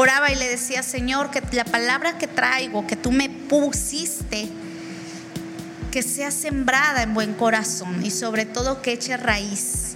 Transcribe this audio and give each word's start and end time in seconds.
oraba 0.00 0.30
y 0.30 0.36
le 0.36 0.48
decía, 0.48 0.84
Señor, 0.84 1.32
que 1.32 1.42
la 1.50 1.64
palabra 1.64 2.18
que 2.18 2.28
traigo, 2.28 2.86
que 2.86 2.94
tú 2.94 3.10
me 3.10 3.28
pusiste, 3.28 4.48
que 5.90 6.04
sea 6.04 6.30
sembrada 6.30 7.02
en 7.02 7.14
buen 7.14 7.34
corazón 7.34 8.06
y 8.06 8.12
sobre 8.12 8.46
todo 8.46 8.80
que 8.80 8.92
eche 8.92 9.16
raíz. 9.16 9.94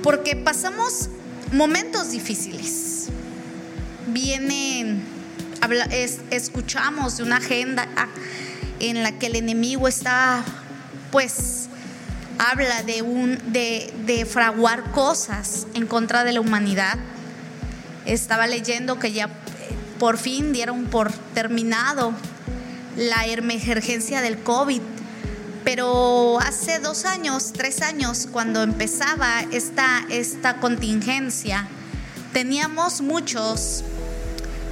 Porque 0.00 0.36
pasamos 0.36 1.08
momentos 1.50 2.12
difíciles. 2.12 3.08
Vienen, 4.06 5.02
escuchamos 6.30 7.16
de 7.16 7.24
una 7.24 7.38
agenda 7.38 7.88
en 8.78 9.02
la 9.02 9.18
que 9.18 9.26
el 9.26 9.34
enemigo 9.34 9.88
está, 9.88 10.44
pues, 11.10 11.68
habla 12.38 12.84
de, 12.84 13.02
un, 13.02 13.40
de, 13.46 13.92
de 14.06 14.24
fraguar 14.24 14.92
cosas 14.92 15.66
en 15.74 15.88
contra 15.88 16.22
de 16.22 16.34
la 16.34 16.40
humanidad. 16.40 16.96
Estaba 18.06 18.46
leyendo 18.46 18.98
que 18.98 19.12
ya 19.12 19.26
eh, 19.26 19.30
por 19.98 20.18
fin 20.18 20.52
dieron 20.52 20.84
por 20.86 21.12
terminado 21.34 22.12
la 22.96 23.26
emergencia 23.26 24.20
del 24.20 24.38
COVID. 24.42 24.82
Pero 25.64 26.38
hace 26.40 26.78
dos 26.78 27.06
años, 27.06 27.52
tres 27.54 27.80
años, 27.80 28.28
cuando 28.30 28.62
empezaba 28.62 29.40
esta, 29.50 30.04
esta 30.10 30.56
contingencia, 30.56 31.66
teníamos 32.34 33.00
muchos 33.00 33.82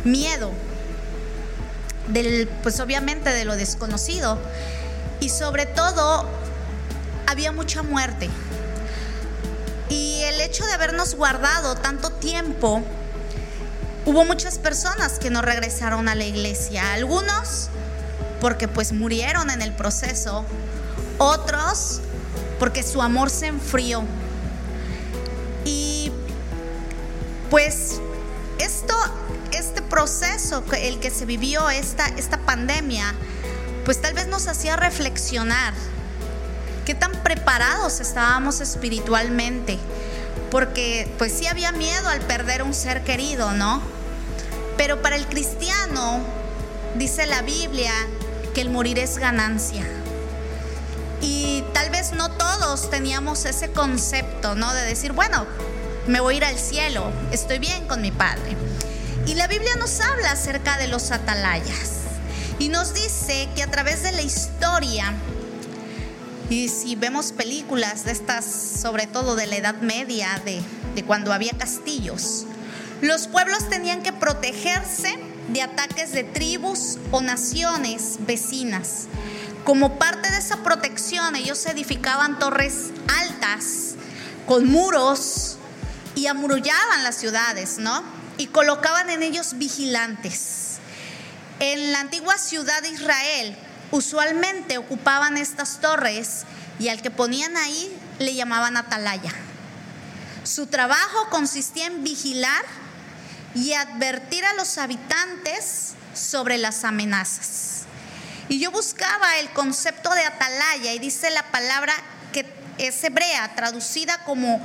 miedo, 0.04 0.50
del, 2.08 2.48
pues 2.62 2.78
obviamente 2.80 3.30
de 3.30 3.46
lo 3.46 3.56
desconocido. 3.56 4.38
Y 5.20 5.30
sobre 5.30 5.64
todo, 5.64 6.28
había 7.26 7.52
mucha 7.52 7.82
muerte. 7.82 8.28
Y 9.88 10.20
el 10.24 10.40
hecho 10.40 10.66
de 10.66 10.72
habernos 10.72 11.14
guardado 11.14 11.74
tanto 11.76 12.10
tiempo, 12.10 12.82
hubo 14.04 14.24
muchas 14.24 14.58
personas 14.58 15.18
que 15.18 15.30
no 15.30 15.42
regresaron 15.42 16.08
a 16.08 16.14
la 16.14 16.24
iglesia. 16.24 16.92
Algunos 16.92 17.68
porque 18.40 18.66
pues 18.68 18.92
murieron 18.92 19.50
en 19.50 19.62
el 19.62 19.72
proceso, 19.72 20.44
otros 21.18 22.00
porque 22.58 22.82
su 22.82 23.00
amor 23.00 23.30
se 23.30 23.46
enfrió. 23.46 24.02
Y 25.64 26.10
pues 27.50 28.00
esto, 28.58 28.94
este 29.52 29.82
proceso, 29.82 30.64
el 30.72 30.98
que 30.98 31.10
se 31.10 31.26
vivió, 31.26 31.70
esta, 31.70 32.06
esta 32.08 32.38
pandemia, 32.38 33.14
pues 33.84 34.00
tal 34.00 34.14
vez 34.14 34.26
nos 34.26 34.48
hacía 34.48 34.76
reflexionar 34.76 35.74
qué 36.84 36.94
tan 36.94 37.12
preparados 37.22 38.00
estábamos 38.00 38.60
espiritualmente, 38.60 39.78
porque 40.52 41.10
pues 41.16 41.32
sí 41.32 41.46
había 41.46 41.72
miedo 41.72 42.10
al 42.10 42.20
perder 42.20 42.62
un 42.62 42.74
ser 42.74 43.02
querido, 43.04 43.52
¿no? 43.52 43.80
Pero 44.76 45.00
para 45.00 45.16
el 45.16 45.26
cristiano, 45.26 46.20
dice 46.94 47.24
la 47.24 47.40
Biblia, 47.40 47.90
que 48.54 48.60
el 48.60 48.68
morir 48.68 48.98
es 48.98 49.16
ganancia. 49.16 49.82
Y 51.22 51.64
tal 51.72 51.88
vez 51.88 52.12
no 52.12 52.30
todos 52.32 52.90
teníamos 52.90 53.46
ese 53.46 53.72
concepto, 53.72 54.54
¿no? 54.54 54.74
De 54.74 54.82
decir, 54.82 55.12
bueno, 55.12 55.46
me 56.06 56.20
voy 56.20 56.34
a 56.34 56.36
ir 56.36 56.44
al 56.44 56.58
cielo, 56.58 57.10
estoy 57.30 57.58
bien 57.58 57.88
con 57.88 58.02
mi 58.02 58.10
Padre. 58.10 58.54
Y 59.26 59.34
la 59.36 59.46
Biblia 59.46 59.74
nos 59.76 60.00
habla 60.00 60.32
acerca 60.32 60.76
de 60.76 60.88
los 60.88 61.12
atalayas. 61.12 62.02
Y 62.58 62.68
nos 62.68 62.92
dice 62.92 63.48
que 63.56 63.62
a 63.62 63.70
través 63.70 64.02
de 64.02 64.12
la 64.12 64.20
historia, 64.20 65.14
y 66.52 66.68
si 66.68 66.96
vemos 66.96 67.32
películas 67.32 68.04
de 68.04 68.12
estas, 68.12 68.44
sobre 68.44 69.06
todo 69.06 69.36
de 69.36 69.46
la 69.46 69.56
Edad 69.56 69.76
Media, 69.76 70.40
de, 70.44 70.60
de 70.94 71.02
cuando 71.02 71.32
había 71.32 71.52
castillos, 71.56 72.44
los 73.00 73.26
pueblos 73.26 73.70
tenían 73.70 74.02
que 74.02 74.12
protegerse 74.12 75.18
de 75.48 75.62
ataques 75.62 76.12
de 76.12 76.24
tribus 76.24 76.98
o 77.10 77.22
naciones 77.22 78.18
vecinas. 78.20 79.06
Como 79.64 79.98
parte 79.98 80.30
de 80.30 80.36
esa 80.36 80.62
protección, 80.62 81.36
ellos 81.36 81.64
edificaban 81.64 82.38
torres 82.38 82.90
altas 83.20 83.94
con 84.46 84.66
muros 84.66 85.56
y 86.14 86.26
amurullaban 86.26 87.02
las 87.02 87.16
ciudades, 87.16 87.78
¿no? 87.78 88.04
Y 88.36 88.48
colocaban 88.48 89.08
en 89.08 89.22
ellos 89.22 89.56
vigilantes. 89.56 90.76
En 91.60 91.92
la 91.92 92.00
antigua 92.00 92.36
ciudad 92.36 92.82
de 92.82 92.90
Israel, 92.90 93.56
usualmente 93.92 94.78
ocupaban 94.78 95.36
estas 95.36 95.80
torres 95.80 96.44
y 96.80 96.88
al 96.88 97.00
que 97.00 97.10
ponían 97.10 97.56
ahí 97.56 97.96
le 98.18 98.34
llamaban 98.34 98.76
atalaya. 98.76 99.32
Su 100.42 100.66
trabajo 100.66 101.28
consistía 101.30 101.86
en 101.86 102.02
vigilar 102.02 102.64
y 103.54 103.74
advertir 103.74 104.44
a 104.44 104.54
los 104.54 104.78
habitantes 104.78 105.92
sobre 106.14 106.58
las 106.58 106.84
amenazas. 106.84 107.82
Y 108.48 108.58
yo 108.58 108.70
buscaba 108.72 109.36
el 109.36 109.50
concepto 109.50 110.12
de 110.14 110.24
atalaya 110.24 110.92
y 110.92 110.98
dice 110.98 111.30
la 111.30 111.44
palabra 111.52 111.94
que 112.32 112.46
es 112.78 113.04
hebrea, 113.04 113.54
traducida 113.54 114.24
como 114.24 114.60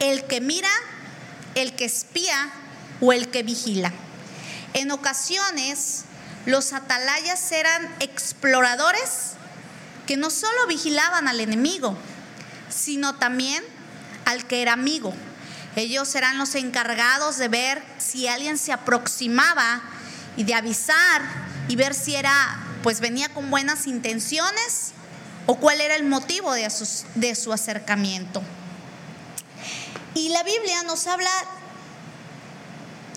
el 0.00 0.24
que 0.24 0.40
mira, 0.40 0.70
el 1.54 1.76
que 1.76 1.84
espía 1.84 2.50
o 3.00 3.12
el 3.12 3.28
que 3.28 3.42
vigila. 3.42 3.92
En 4.74 4.90
ocasiones 4.90 6.04
los 6.46 6.72
atalayas 6.72 7.52
eran 7.52 7.94
exploradores 8.00 9.32
que 10.06 10.16
no 10.16 10.30
solo 10.30 10.66
vigilaban 10.66 11.28
al 11.28 11.40
enemigo, 11.40 11.96
sino 12.70 13.16
también 13.16 13.62
al 14.24 14.46
que 14.46 14.62
era 14.62 14.72
amigo. 14.72 15.12
Ellos 15.76 16.08
serán 16.08 16.38
los 16.38 16.54
encargados 16.54 17.36
de 17.36 17.48
ver 17.48 17.82
si 17.98 18.26
alguien 18.26 18.58
se 18.58 18.72
aproximaba 18.72 19.82
y 20.36 20.44
de 20.44 20.54
avisar 20.54 21.22
y 21.68 21.76
ver 21.76 21.94
si 21.94 22.14
era, 22.14 22.32
pues 22.82 23.00
venía 23.00 23.28
con 23.28 23.50
buenas 23.50 23.86
intenciones 23.86 24.92
o 25.46 25.56
cuál 25.56 25.80
era 25.80 25.94
el 25.94 26.04
motivo 26.04 26.52
de 26.52 26.68
su, 26.70 26.86
de 27.14 27.34
su 27.34 27.52
acercamiento. 27.52 28.42
Y 30.14 30.30
la 30.30 30.42
Biblia 30.42 30.82
nos 30.84 31.06
habla 31.06 31.30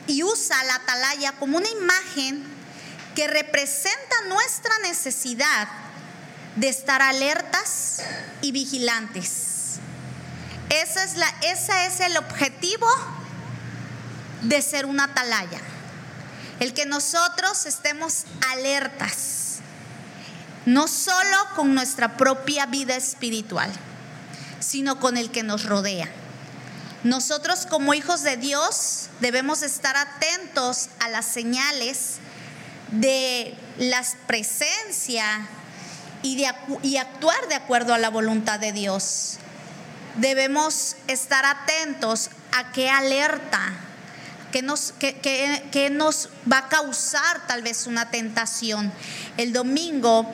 y 0.07 0.23
usa 0.23 0.61
la 0.65 0.75
atalaya 0.75 1.31
como 1.33 1.57
una 1.57 1.69
imagen 1.69 2.43
que 3.15 3.27
representa 3.27 4.15
nuestra 4.27 4.77
necesidad 4.79 5.67
de 6.55 6.69
estar 6.69 7.01
alertas 7.01 8.01
y 8.41 8.51
vigilantes 8.51 9.51
esa 10.71 11.03
es, 11.03 11.17
la, 11.17 11.27
ese 11.41 11.85
es 11.85 11.99
el 11.99 12.15
objetivo 12.15 12.87
de 14.43 14.61
ser 14.61 14.85
una 14.85 15.03
atalaya. 15.03 15.59
El 16.61 16.73
que 16.73 16.85
nosotros 16.85 17.65
estemos 17.65 18.23
alertas, 18.51 19.57
no 20.65 20.87
solo 20.87 21.37
con 21.55 21.75
nuestra 21.75 22.15
propia 22.15 22.67
vida 22.67 22.95
espiritual, 22.95 23.69
sino 24.61 25.01
con 25.01 25.17
el 25.17 25.29
que 25.29 25.43
nos 25.43 25.65
rodea. 25.65 26.07
Nosotros 27.03 27.65
como 27.65 27.93
hijos 27.93 28.21
de 28.23 28.37
Dios 28.37 29.09
debemos 29.19 29.63
estar 29.63 29.97
atentos 29.97 30.87
a 31.01 31.09
las 31.09 31.25
señales 31.25 32.19
de 32.91 33.55
la 33.77 34.03
presencia 34.27 35.47
y, 36.21 36.35
de, 36.35 36.53
y 36.83 36.97
actuar 36.97 37.47
de 37.47 37.55
acuerdo 37.55 37.93
a 37.93 37.97
la 37.97 38.09
voluntad 38.09 38.59
de 38.59 38.71
Dios 38.71 39.39
debemos 40.15 40.95
estar 41.07 41.45
atentos 41.45 42.29
a 42.51 42.71
qué 42.71 42.89
alerta, 42.89 43.73
que 44.51 44.61
nos, 44.61 44.93
que, 44.99 45.89
nos 45.91 46.29
va 46.51 46.59
a 46.59 46.69
causar 46.69 47.47
tal 47.47 47.61
vez 47.61 47.87
una 47.87 48.09
tentación. 48.11 48.91
El 49.37 49.53
domingo, 49.53 50.29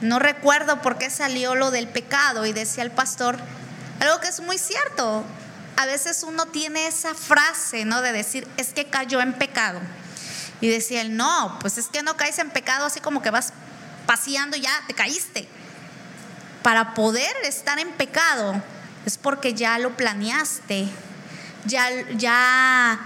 no 0.00 0.18
recuerdo 0.18 0.80
por 0.80 0.98
qué 0.98 1.10
salió 1.10 1.56
lo 1.56 1.70
del 1.70 1.88
pecado 1.88 2.46
y 2.46 2.52
decía 2.52 2.84
el 2.84 2.92
pastor, 2.92 3.38
algo 4.00 4.20
que 4.20 4.28
es 4.28 4.40
muy 4.40 4.58
cierto. 4.58 5.24
A 5.76 5.86
veces 5.86 6.22
uno 6.22 6.46
tiene 6.46 6.86
esa 6.86 7.14
frase, 7.14 7.84
¿no? 7.84 8.00
De 8.00 8.12
decir, 8.12 8.46
es 8.56 8.72
que 8.72 8.84
cayó 8.84 9.20
en 9.20 9.32
pecado. 9.32 9.80
Y 10.60 10.68
decía 10.68 11.02
él, 11.02 11.16
no, 11.16 11.56
pues 11.60 11.78
es 11.78 11.86
que 11.86 12.02
no 12.02 12.16
caes 12.16 12.38
en 12.38 12.50
pecado 12.50 12.86
así 12.86 13.00
como 13.00 13.22
que 13.22 13.30
vas 13.30 13.52
paseando 14.06 14.56
y 14.56 14.62
ya 14.62 14.72
te 14.86 14.94
caíste. 14.94 15.48
Para 16.62 16.94
poder 16.94 17.30
estar 17.44 17.78
en 17.78 17.90
pecado, 17.92 18.60
es 19.06 19.16
porque 19.16 19.54
ya 19.54 19.78
lo 19.78 19.96
planeaste, 19.96 20.88
ya, 21.64 21.88
ya 22.16 22.98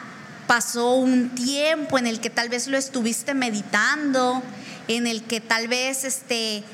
pasó 0.47 0.95
un 0.95 1.31
tiempo 1.31 1.99
en 1.99 2.07
el 2.07 2.21
que 2.21 2.31
tal 2.31 2.49
vez 2.49 2.67
lo 2.67 2.77
estuviste 2.77 3.35
meditando, 3.35 4.43
en 4.89 5.07
el 5.07 5.23
que 5.23 5.41
tal 5.41 5.69
vez, 5.69 6.05
este, 6.05 6.65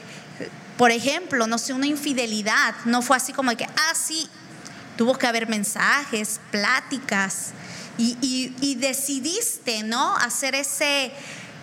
por 0.77 0.91
ejemplo, 0.91 1.47
no 1.47 1.59
sé, 1.59 1.73
una 1.73 1.87
infidelidad, 1.87 2.75
no 2.85 3.03
fue 3.03 3.17
así 3.17 3.33
como 3.33 3.55
que, 3.57 3.65
ah, 3.65 3.95
sí, 3.95 4.29
tuvo 4.97 5.17
que 5.17 5.27
haber 5.27 5.49
mensajes, 5.49 6.41
pláticas, 6.51 7.53
y, 7.99 8.55
y 8.61 8.75
decidiste, 8.77 9.83
¿no? 9.83 10.17
Hacer 10.17 10.55
ese, 10.55 11.13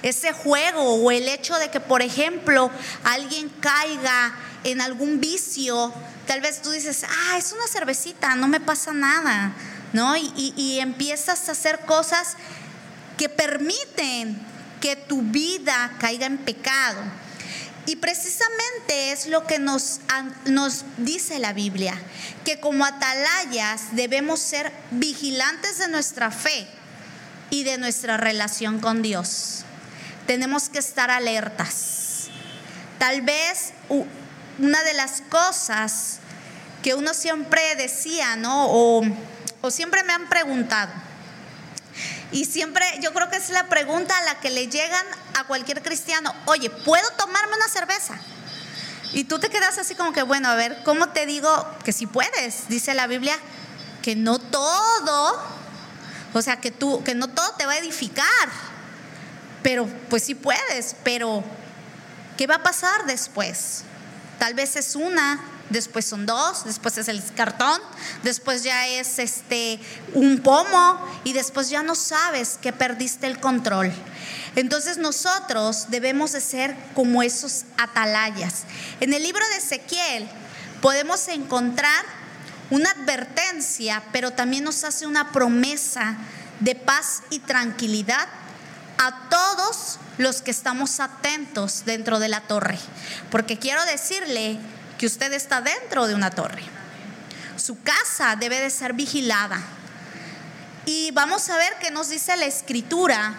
ese 0.05 0.33
juego 0.33 0.81
o 0.81 1.11
el 1.11 1.27
hecho 1.27 1.55
de 1.55 1.71
que, 1.71 1.79
por 1.79 2.03
ejemplo, 2.03 2.69
alguien 3.03 3.49
caiga 3.59 4.35
en 4.63 4.79
algún 4.81 5.19
vicio, 5.19 5.91
tal 6.27 6.41
vez 6.41 6.61
tú 6.61 6.69
dices, 6.69 7.05
ah, 7.09 7.37
es 7.37 7.51
una 7.53 7.67
cervecita, 7.67 8.35
no 8.35 8.47
me 8.47 8.59
pasa 8.59 8.93
nada, 8.93 9.53
¿no? 9.93 10.15
Y, 10.15 10.79
empiezas 10.79 11.49
a 11.49 11.53
hacer 11.53 11.79
cosas 11.87 12.35
que 13.17 13.29
permiten 13.29 14.39
que 14.79 14.95
tu 14.95 15.21
vida 15.23 15.91
caiga 15.99 16.27
en 16.27 16.37
pecado. 16.37 16.99
Y 17.87 17.97
precisamente 17.97 19.11
es 19.11 19.27
lo 19.27 19.45
que 19.45 19.59
nos, 19.59 19.99
nos, 20.45 20.85
dice 20.97 21.37
la 21.37 21.53
Biblia, 21.53 21.95
que 22.43 22.59
como 22.59 22.83
atalayas 22.83 23.95
debemos 23.95 24.39
ser 24.39 24.71
vigilantes 24.91 25.77
de 25.77 25.87
nuestra 25.89 26.31
fe 26.31 26.67
y 27.51 27.63
de 27.63 27.77
nuestra 27.77 28.17
relación 28.17 28.79
con 28.79 29.03
Dios. 29.03 29.65
Tenemos 30.25 30.69
que 30.69 30.79
estar 30.79 31.11
alertas. 31.11 32.29
Tal 32.97 33.21
vez 33.21 33.73
una 34.57 34.83
de 34.83 34.93
las 34.93 35.21
cosas 35.29 36.19
que 36.81 36.95
uno 36.95 37.13
siempre 37.13 37.75
decía, 37.75 38.35
¿no? 38.35 38.67
O, 38.67 39.03
o 39.61 39.71
siempre 39.71 40.03
me 40.03 40.13
han 40.13 40.27
preguntado, 40.27 40.91
y 42.31 42.45
siempre 42.45 42.85
yo 43.01 43.13
creo 43.13 43.29
que 43.29 43.37
es 43.37 43.49
la 43.49 43.67
pregunta 43.67 44.17
a 44.17 44.23
la 44.23 44.39
que 44.39 44.49
le 44.49 44.67
llegan 44.67 45.05
a 45.35 45.45
cualquier 45.45 45.81
cristiano, 45.81 46.33
oye, 46.45 46.69
¿puedo 46.69 47.07
tomarme 47.11 47.55
una 47.55 47.67
cerveza? 47.67 48.15
Y 49.13 49.25
tú 49.25 49.39
te 49.39 49.49
quedas 49.49 49.77
así 49.77 49.95
como 49.95 50.11
que, 50.11 50.23
bueno, 50.23 50.49
a 50.49 50.55
ver, 50.55 50.83
¿cómo 50.83 51.09
te 51.09 51.25
digo 51.25 51.49
que 51.83 51.93
si 51.93 52.05
puedes? 52.05 52.67
Dice 52.67 52.93
la 52.93 53.07
Biblia 53.07 53.37
que 54.01 54.15
no 54.15 54.39
todo, 54.39 55.41
o 56.33 56.41
sea, 56.41 56.59
que 56.59 56.71
tú, 56.71 57.03
que 57.03 57.15
no 57.15 57.29
todo 57.29 57.53
te 57.53 57.65
va 57.65 57.73
a 57.73 57.77
edificar, 57.77 58.49
pero 59.63 59.87
pues 60.09 60.23
sí 60.23 60.35
puedes, 60.35 60.95
pero 61.03 61.43
¿qué 62.37 62.45
va 62.45 62.55
a 62.55 62.63
pasar 62.63 63.05
después? 63.05 63.83
Tal 64.37 64.53
vez 64.53 64.75
es 64.75 64.95
una, 64.95 65.39
después 65.69 66.05
son 66.05 66.25
dos, 66.25 66.65
después 66.65 66.97
es 66.97 67.07
el 67.07 67.23
cartón, 67.35 67.81
después 68.23 68.63
ya 68.63 68.87
es 68.87 69.19
este 69.19 69.79
un 70.13 70.39
pomo 70.39 70.99
y 71.23 71.33
después 71.33 71.69
ya 71.69 71.83
no 71.83 71.95
sabes 71.95 72.57
que 72.61 72.73
perdiste 72.73 73.27
el 73.27 73.39
control. 73.39 73.91
Entonces 74.55 74.97
nosotros 74.97 75.87
debemos 75.89 76.31
de 76.31 76.41
ser 76.41 76.75
como 76.93 77.23
esos 77.23 77.63
atalayas. 77.77 78.63
En 78.99 79.13
el 79.13 79.23
libro 79.23 79.43
de 79.49 79.57
Ezequiel 79.57 80.27
podemos 80.81 81.27
encontrar 81.27 82.05
una 82.69 82.89
advertencia, 82.91 84.03
pero 84.11 84.31
también 84.31 84.63
nos 84.63 84.83
hace 84.83 85.05
una 85.05 85.31
promesa 85.31 86.17
de 86.59 86.75
paz 86.75 87.23
y 87.29 87.39
tranquilidad 87.39 88.27
a 88.97 89.29
todos 89.29 89.99
los 90.17 90.41
que 90.41 90.51
estamos 90.51 90.99
atentos 90.99 91.83
dentro 91.85 92.19
de 92.19 92.29
la 92.29 92.41
torre. 92.41 92.79
Porque 93.29 93.59
quiero 93.59 93.83
decirle 93.85 94.57
usted 95.05 95.33
está 95.33 95.61
dentro 95.61 96.07
de 96.07 96.15
una 96.15 96.31
torre. 96.31 96.63
Su 97.57 97.81
casa 97.81 98.35
debe 98.35 98.59
de 98.59 98.69
ser 98.69 98.93
vigilada. 98.93 99.61
Y 100.85 101.11
vamos 101.11 101.49
a 101.49 101.57
ver 101.57 101.75
qué 101.79 101.91
nos 101.91 102.09
dice 102.09 102.35
la 102.37 102.45
escritura. 102.45 103.35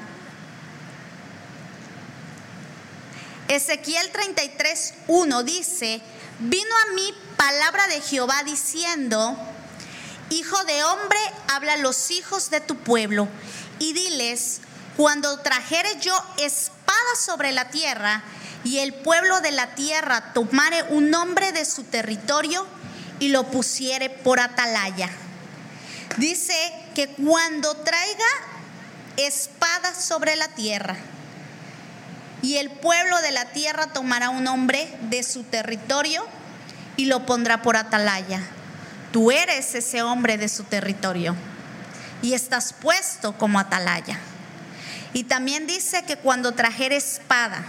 Ezequiel 3.48 4.10
33, 4.10 4.94
1 5.06 5.42
dice, 5.44 6.02
vino 6.40 6.74
a 6.88 6.94
mí 6.94 7.14
palabra 7.36 7.86
de 7.86 8.00
Jehová 8.00 8.42
diciendo, 8.44 9.36
Hijo 10.30 10.64
de 10.64 10.82
hombre, 10.82 11.18
habla 11.54 11.74
a 11.74 11.76
los 11.76 12.10
hijos 12.10 12.50
de 12.50 12.60
tu 12.60 12.76
pueblo 12.76 13.28
y 13.78 13.92
diles, 13.92 14.60
cuando 14.96 15.38
trajere 15.40 16.00
yo 16.00 16.14
espada 16.38 17.14
sobre 17.24 17.52
la 17.52 17.68
tierra 17.70 18.24
y 18.66 18.80
el 18.80 18.92
pueblo 18.92 19.40
de 19.42 19.52
la 19.52 19.76
tierra 19.76 20.32
tomare 20.32 20.82
un 20.88 21.08
nombre 21.08 21.52
de 21.52 21.64
su 21.64 21.84
territorio 21.84 22.66
y 23.20 23.28
lo 23.28 23.44
pusiere 23.44 24.10
por 24.10 24.40
atalaya. 24.40 25.08
Dice 26.16 26.56
que 26.92 27.06
cuando 27.06 27.76
traiga 27.76 28.26
espada 29.16 29.94
sobre 29.94 30.34
la 30.34 30.48
tierra 30.48 30.96
y 32.42 32.56
el 32.56 32.70
pueblo 32.70 33.22
de 33.22 33.30
la 33.30 33.44
tierra 33.52 33.86
tomará 33.92 34.30
un 34.30 34.48
hombre 34.48 34.92
de 35.02 35.22
su 35.22 35.44
territorio 35.44 36.26
y 36.96 37.04
lo 37.04 37.24
pondrá 37.24 37.62
por 37.62 37.76
atalaya. 37.76 38.40
Tú 39.12 39.30
eres 39.30 39.76
ese 39.76 40.02
hombre 40.02 40.38
de 40.38 40.48
su 40.48 40.64
territorio 40.64 41.36
y 42.20 42.34
estás 42.34 42.72
puesto 42.72 43.38
como 43.38 43.60
atalaya. 43.60 44.18
Y 45.12 45.22
también 45.22 45.68
dice 45.68 46.02
que 46.02 46.16
cuando 46.16 46.52
trajere 46.52 46.96
espada, 46.96 47.64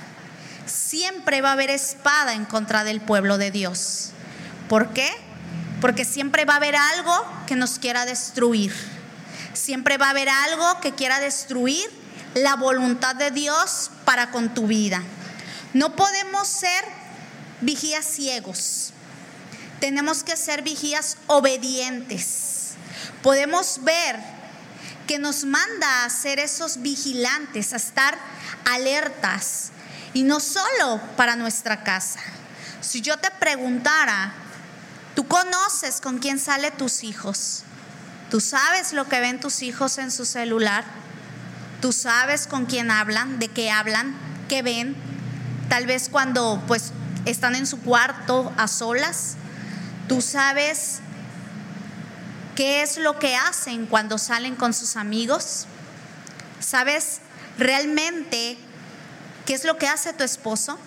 siempre 0.68 1.42
va 1.42 1.50
a 1.50 1.54
haber 1.54 1.70
espada 1.70 2.34
en 2.34 2.46
contra 2.46 2.84
del 2.84 3.02
pueblo 3.02 3.38
de 3.38 3.52
Dios. 3.52 4.12
¿Por 4.70 4.94
qué? 4.94 5.10
Porque 5.82 6.06
siempre 6.06 6.46
va 6.46 6.54
a 6.54 6.58
haber 6.58 6.76
algo 6.76 7.14
que 7.46 7.56
nos 7.56 7.80
quiera 7.80 8.06
destruir. 8.06 8.74
Siempre 9.54 9.98
va 9.98 10.08
a 10.08 10.12
haber 10.12 10.30
algo 10.30 10.80
que 10.82 10.94
quiera 10.94 11.20
destruir 11.20 11.90
la 12.34 12.56
voluntad 12.56 13.16
de 13.16 13.32
Dios 13.32 13.92
para 14.06 14.32
con 14.32 14.54
tu 14.54 14.68
vida. 14.68 15.02
No 15.74 15.96
podemos 15.96 16.48
ser 16.48 16.84
vigías 17.62 18.06
ciegos. 18.06 18.94
Tenemos 19.80 20.24
que 20.24 20.36
ser 20.36 20.62
vigías 20.62 21.18
obedientes. 21.28 22.74
Podemos 23.22 23.80
ver 23.84 24.18
que 25.08 25.20
nos 25.20 25.46
manda 25.46 26.04
a 26.04 26.10
ser 26.10 26.40
esos 26.40 26.82
vigilantes, 26.82 27.74
a 27.74 27.78
estar 27.78 28.18
alertas, 28.66 29.72
y 30.18 30.24
no 30.24 30.40
solo 30.40 31.00
para 31.16 31.36
nuestra 31.36 31.84
casa. 31.84 32.20
Si 32.82 33.02
yo 33.02 33.18
te 33.18 33.30
preguntara, 33.30 34.34
¿tú 35.16 35.28
conoces 35.28 36.02
con 36.02 36.18
quién 36.18 36.40
salen 36.40 36.76
tus 36.76 37.04
hijos? 37.04 37.62
¿Tú 38.32 38.42
sabes 38.42 38.94
lo 38.94 39.08
que 39.08 39.20
ven 39.20 39.40
tus 39.40 39.62
hijos 39.62 40.00
en 40.00 40.10
su 40.10 40.26
celular? 40.26 40.86
¿Tú 41.82 41.94
sabes 41.94 42.48
con 42.48 42.66
quién 42.66 42.90
hablan, 42.90 43.38
de 43.38 43.50
qué 43.50 43.70
hablan, 43.70 44.16
qué 44.50 44.64
ven? 44.64 44.96
Tal 45.70 45.86
vez 45.86 46.10
cuando 46.10 46.64
pues 46.66 46.94
están 47.26 47.54
en 47.54 47.68
su 47.68 47.80
cuarto 47.82 48.52
a 48.58 48.68
solas. 48.68 49.36
¿Tú 50.08 50.22
sabes 50.22 50.98
qué 52.56 52.82
es 52.82 52.98
lo 52.98 53.20
que 53.20 53.36
hacen 53.36 53.86
cuando 53.86 54.18
salen 54.18 54.56
con 54.56 54.74
sus 54.74 54.96
amigos? 54.96 55.68
¿Sabes 56.60 57.20
realmente 57.60 58.58
¿Qué 59.48 59.54
es 59.54 59.64
lo 59.64 59.78
que 59.78 59.88
hace 59.88 60.12
tu 60.12 60.26
esposo? 60.26 60.78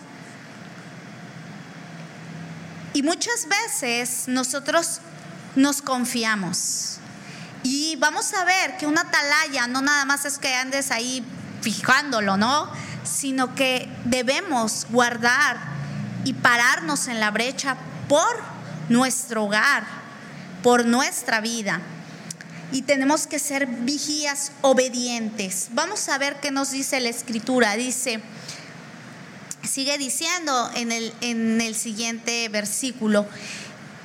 Y 2.93 3.03
muchas 3.03 3.49
veces 3.49 4.25
nosotros 4.27 5.01
nos 5.57 5.81
confiamos. 5.81 6.99
Y 7.63 7.97
vamos 7.97 8.35
a 8.35 8.45
ver 8.45 8.77
que 8.77 8.87
una 8.87 9.01
atalaya 9.01 9.67
no 9.67 9.81
nada 9.81 10.05
más 10.05 10.27
es 10.27 10.37
que 10.37 10.55
andes 10.55 10.91
ahí 10.91 11.25
fijándolo, 11.63 12.37
¿no? 12.37 12.71
Sino 13.03 13.55
que 13.55 13.89
debemos 14.05 14.87
guardar 14.91 15.57
y 16.25 16.35
pararnos 16.35 17.09
en 17.09 17.19
la 17.19 17.31
brecha 17.31 17.79
por 18.11 18.43
nuestro 18.91 19.45
hogar, 19.45 19.85
por 20.63 20.85
nuestra 20.85 21.41
vida 21.41 21.81
y 22.73 22.83
tenemos 22.83 23.27
que 23.27 23.39
ser 23.39 23.67
vigías 23.67 24.53
obedientes. 24.63 25.69
Vamos 25.73 26.09
a 26.09 26.19
ver 26.19 26.41
qué 26.41 26.51
nos 26.51 26.71
dice 26.71 27.01
la 27.01 27.09
escritura. 27.09 27.75
Dice, 27.77 28.21
sigue 29.69 29.99
diciendo 29.99 30.71
en 30.75 30.93
el, 30.93 31.13
en 31.21 31.61
el 31.61 31.75
siguiente 31.75 32.49
versículo, 32.49 33.27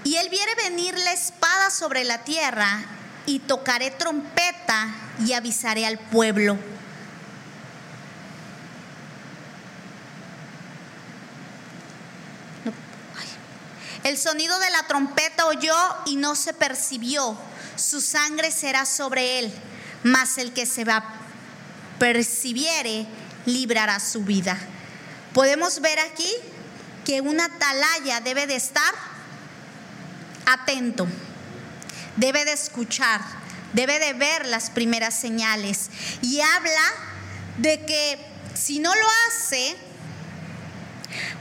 y 0.03 0.15
él 0.15 0.29
viere 0.29 0.53
venir 0.55 0.97
la 0.99 1.13
espada 1.13 1.69
sobre 1.69 2.03
la 2.03 2.23
tierra 2.23 2.85
y 3.25 3.39
tocaré 3.39 3.91
trompeta 3.91 4.95
y 5.25 5.33
avisaré 5.33 5.85
al 5.85 5.97
pueblo. 5.97 6.57
El 14.03 14.19
sonido 14.19 14.59
de 14.59 14.69
la 14.69 14.85
trompeta 14.85 15.47
oyó 15.47 15.75
y 16.05 16.15
no 16.17 16.35
se 16.35 16.53
percibió 16.53 17.35
su 17.77 18.01
sangre 18.01 18.51
será 18.51 18.85
sobre 18.85 19.39
él, 19.39 19.53
mas 20.03 20.37
el 20.37 20.53
que 20.53 20.65
se 20.65 20.83
va 20.83 21.03
percibiere 21.99 23.05
librará 23.45 23.99
su 23.99 24.23
vida. 24.23 24.57
Podemos 25.33 25.81
ver 25.81 25.99
aquí 25.99 26.31
que 27.03 27.21
una 27.21 27.45
atalaya 27.45 28.21
debe 28.21 28.47
de 28.47 28.55
estar 28.55 28.93
atento, 30.45 31.07
debe 32.15 32.45
de 32.45 32.53
escuchar, 32.53 33.21
debe 33.73 33.99
de 33.99 34.13
ver 34.13 34.45
las 34.45 34.69
primeras 34.69 35.13
señales 35.13 35.89
y 36.21 36.39
habla 36.41 36.93
de 37.57 37.85
que 37.85 38.17
si 38.53 38.79
no 38.79 38.93
lo 38.93 39.07
hace, 39.27 39.75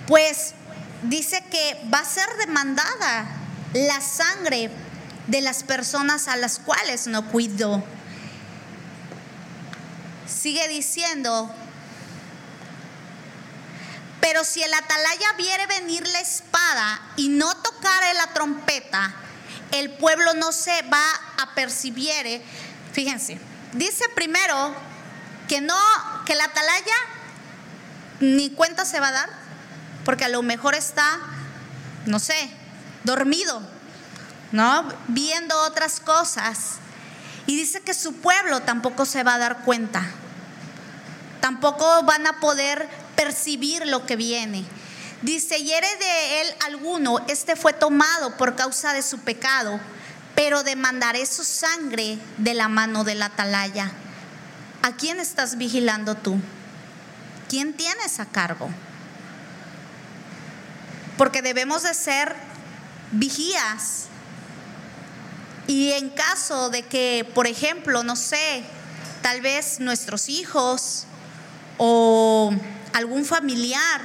pues 0.07 0.55
dice 1.03 1.43
que 1.50 1.81
va 1.93 1.99
a 1.99 2.05
ser 2.05 2.29
demandada 2.38 3.26
la 3.73 4.00
sangre 4.00 4.71
de 5.26 5.40
las 5.40 5.62
personas 5.62 6.28
a 6.28 6.37
las 6.37 6.59
cuales 6.59 7.07
no 7.07 7.28
cuido. 7.31 7.83
Sigue 10.26 10.69
diciendo, 10.69 11.54
pero 14.21 14.45
si 14.45 14.62
el 14.62 14.73
atalaya 14.73 15.33
viere 15.37 15.66
venir 15.66 16.07
la 16.09 16.21
espada 16.21 17.00
y 17.16 17.28
no 17.28 17.54
tocare 17.57 18.14
la 18.14 18.28
trompeta, 18.28 19.14
el 19.71 19.90
pueblo 19.90 20.35
no 20.35 20.52
se 20.52 20.83
va 20.83 21.04
a 21.43 21.54
percibir. 21.54 22.43
Fíjense, 22.93 23.38
dice 23.73 24.09
primero 24.14 24.75
que 25.49 25.61
no, 25.61 25.76
que 26.25 26.35
la 26.35 26.45
atalaya 26.45 26.95
ni 28.21 28.50
cuenta 28.50 28.85
se 28.85 29.00
va 29.00 29.09
a 29.09 29.12
dar, 29.12 29.31
porque 30.04 30.25
a 30.25 30.28
lo 30.28 30.43
mejor 30.43 30.75
está, 30.75 31.21
no 32.07 32.19
sé, 32.19 32.50
dormido, 33.04 33.62
¿no? 34.54 34.88
Viendo 35.08 35.61
otras 35.62 35.99
cosas. 35.99 36.76
Y 37.46 37.56
dice 37.56 37.80
que 37.80 37.92
su 37.92 38.14
pueblo 38.14 38.61
tampoco 38.61 39.04
se 39.04 39.25
va 39.25 39.34
a 39.34 39.38
dar 39.38 39.64
cuenta. 39.64 40.06
Tampoco 41.40 42.04
van 42.04 42.25
a 42.28 42.38
poder 42.38 42.88
percibir 43.16 43.84
lo 43.88 44.06
que 44.06 44.14
viene. 44.14 44.64
Dice, 45.23 45.56
eres 45.56 45.99
de 45.99 46.40
él 46.40 46.54
alguno, 46.66 47.18
este 47.26 47.56
fue 47.56 47.73
tomado 47.73 48.37
por 48.37 48.54
causa 48.54 48.92
de 48.92 49.02
su 49.02 49.18
pecado, 49.18 49.80
pero 50.37 50.62
demandaré 50.62 51.26
su 51.26 51.42
sangre 51.42 52.16
de 52.38 52.54
la 52.54 52.68
mano 52.68 53.02
del 53.02 53.23
atalaya. 53.23 53.90
¿A 54.82 54.92
quién 54.92 55.18
estás 55.18 55.58
vigilando 55.58 56.14
tú? 56.14 56.38
¿Quién 57.49 57.73
tienes 57.75 58.20
a 58.20 58.26
cargo? 58.26 58.70
Porque 61.18 61.42
debemos 61.42 61.82
de 61.82 61.94
ser 61.94 62.37
vigías. 63.11 64.06
Y 65.66 65.92
en 65.92 66.11
caso 66.11 66.71
de 66.71 66.83
que, 66.83 67.26
por 67.35 67.47
ejemplo, 67.47 68.02
no 68.02 68.16
sé, 68.16 68.62
tal 69.23 69.40
vez 69.40 69.80
nuestros 69.80 70.28
hijos 70.28 71.06
o 71.78 72.52
algún 72.92 73.25
familiar 73.25 74.00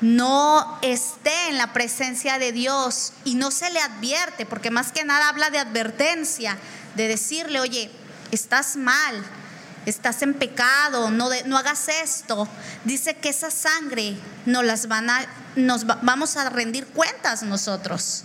no 0.00 0.78
esté 0.82 1.48
en 1.48 1.58
la 1.58 1.72
presencia 1.72 2.38
de 2.38 2.52
Dios 2.52 3.12
y 3.24 3.34
no 3.34 3.50
se 3.50 3.70
le 3.70 3.80
advierte, 3.80 4.46
porque 4.46 4.70
más 4.70 4.92
que 4.92 5.04
nada 5.04 5.28
habla 5.28 5.50
de 5.50 5.58
advertencia, 5.58 6.56
de 6.96 7.08
decirle, 7.08 7.60
oye, 7.60 7.90
estás 8.30 8.76
mal, 8.76 9.24
estás 9.86 10.22
en 10.22 10.34
pecado, 10.34 11.10
no, 11.10 11.28
no 11.46 11.56
hagas 11.56 11.88
esto. 11.88 12.48
Dice 12.84 13.16
que 13.16 13.30
esa 13.30 13.50
sangre 13.50 14.16
nos 14.44 14.64
las 14.64 14.88
van 14.88 15.08
a, 15.10 15.26
nos 15.54 15.86
vamos 15.86 16.36
a 16.36 16.48
rendir 16.50 16.86
cuentas 16.86 17.42
nosotros. 17.42 18.24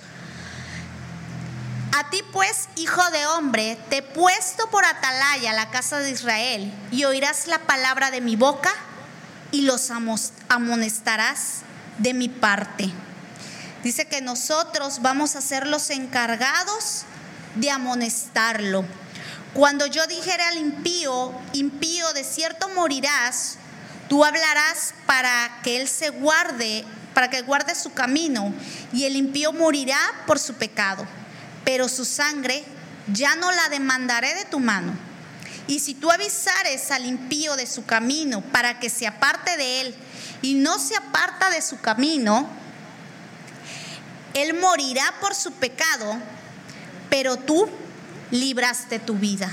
A 1.94 2.10
ti 2.10 2.24
pues, 2.32 2.70
hijo 2.78 3.02
de 3.12 3.26
hombre, 3.28 3.78
te 3.90 3.98
he 3.98 4.02
puesto 4.02 4.70
por 4.70 4.86
atalaya 4.86 5.54
la 5.54 5.70
casa 5.72 6.00
de 6.00 6.12
Israel 6.12 6.72
y 6.90 7.04
oirás 7.04 7.48
la 7.48 7.60
palabra 7.60 8.12
de 8.12 8.22
mi 8.22 8.36
boca 8.36 8.72
y 9.52 9.62
los 9.64 9.92
amonestarás 10.50 11.62
de 11.98 12.14
mi 12.14 12.30
parte. 12.30 12.90
Dice 13.84 14.08
que 14.08 14.22
nosotros 14.22 15.02
vamos 15.02 15.36
a 15.36 15.42
ser 15.42 15.68
los 15.68 15.90
encargados 15.90 17.04
de 17.56 17.72
amonestarlo. 17.72 18.86
Cuando 19.54 19.86
yo 19.86 20.08
dijere 20.08 20.44
al 20.44 20.58
impío, 20.58 21.34
impío, 21.52 22.14
de 22.14 22.24
cierto 22.24 22.70
morirás, 22.70 23.58
tú 24.08 24.24
hablarás 24.24 24.94
para 25.06 25.60
que 25.62 25.82
él 25.82 25.90
se 25.90 26.10
guarde, 26.10 26.86
para 27.14 27.30
que 27.30 27.42
guarde 27.42 27.76
su 27.76 27.92
camino, 27.92 28.54
y 28.94 29.04
el 29.04 29.18
impío 29.18 29.52
morirá 29.52 30.00
por 30.26 30.40
su 30.40 30.54
pecado, 30.54 31.06
pero 31.64 31.88
su 31.88 32.06
sangre 32.06 32.64
ya 33.14 33.36
no 33.36 33.52
la 33.52 33.70
demandaré 33.70 34.34
de 34.36 34.46
tu 34.46 34.60
mano. 34.60 34.94
Y 35.68 35.80
si 35.80 35.94
tú 35.94 36.12
avisares 36.12 36.92
al 36.92 37.06
impío 37.06 37.56
de 37.56 37.66
su 37.66 37.86
camino 37.86 38.42
para 38.42 38.80
que 38.80 38.90
se 38.90 39.08
aparte 39.08 39.58
de 39.58 39.82
él 39.82 39.96
y 40.42 40.56
no 40.56 40.80
se 40.80 40.96
aparta 40.96 41.50
de 41.50 41.62
su 41.62 41.80
camino, 41.80 42.50
él 44.34 44.54
morirá 44.56 45.04
por 45.20 45.36
su 45.36 45.52
pecado, 45.54 46.18
pero 47.10 47.38
tú 47.38 47.70
libraste 48.32 49.00
tu 49.00 49.16
vida. 49.16 49.50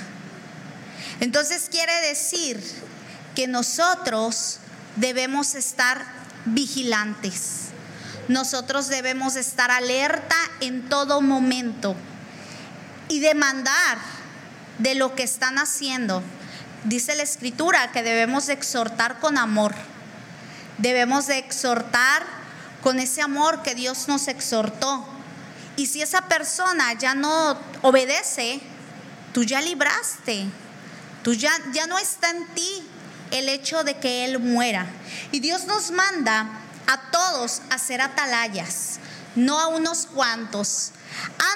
Entonces 1.21 1.69
quiere 1.71 1.95
decir 2.09 2.63
que 3.35 3.47
nosotros 3.47 4.59
debemos 4.97 5.55
estar 5.55 6.05
vigilantes. 6.45 7.68
Nosotros 8.29 8.89
debemos 8.89 9.37
estar 9.37 9.71
alerta 9.71 10.37
en 10.61 10.89
todo 10.89 11.21
momento 11.21 11.97
y 13.09 13.21
demandar 13.21 13.99
de 14.79 14.95
lo 14.95 15.15
que 15.15 15.23
están 15.23 15.59
haciendo. 15.59 16.23
Dice 16.85 17.17
la 17.17 17.23
escritura 17.23 17.91
que 17.93 18.03
debemos 18.03 18.49
exhortar 18.49 19.19
con 19.19 19.39
amor. 19.39 19.75
Debemos 20.77 21.27
de 21.27 21.39
exhortar 21.39 22.23
con 22.83 23.01
ese 23.01 23.23
amor 23.23 23.63
que 23.63 23.75
Dios 23.75 24.09
nos 24.09 24.29
exhortó 24.29 25.07
y 25.79 25.87
si 25.87 26.03
esa 26.03 26.23
persona 26.23 26.93
ya 26.95 27.15
no 27.15 27.57
obedece, 27.83 28.61
tú 29.33 29.45
ya 29.45 29.61
libraste. 29.61 30.47
Tú 31.23 31.35
ya, 31.35 31.53
ya 31.73 31.87
no 31.87 32.01
está 32.01 32.31
en 32.31 32.47
ti 32.49 32.83
el 33.31 33.49
hecho 33.49 33.85
de 33.85 33.97
que 33.97 34.25
Él 34.25 34.41
muera. 34.41 34.87
Y 35.31 35.39
Dios 35.39 35.67
nos 35.67 35.93
manda 35.93 36.51
a 36.89 37.11
todos 37.11 37.61
a 37.69 37.79
ser 37.79 38.01
atalayas, 38.01 38.99
no 39.37 39.61
a 39.61 39.69
unos 39.69 40.07
cuantos. 40.07 40.93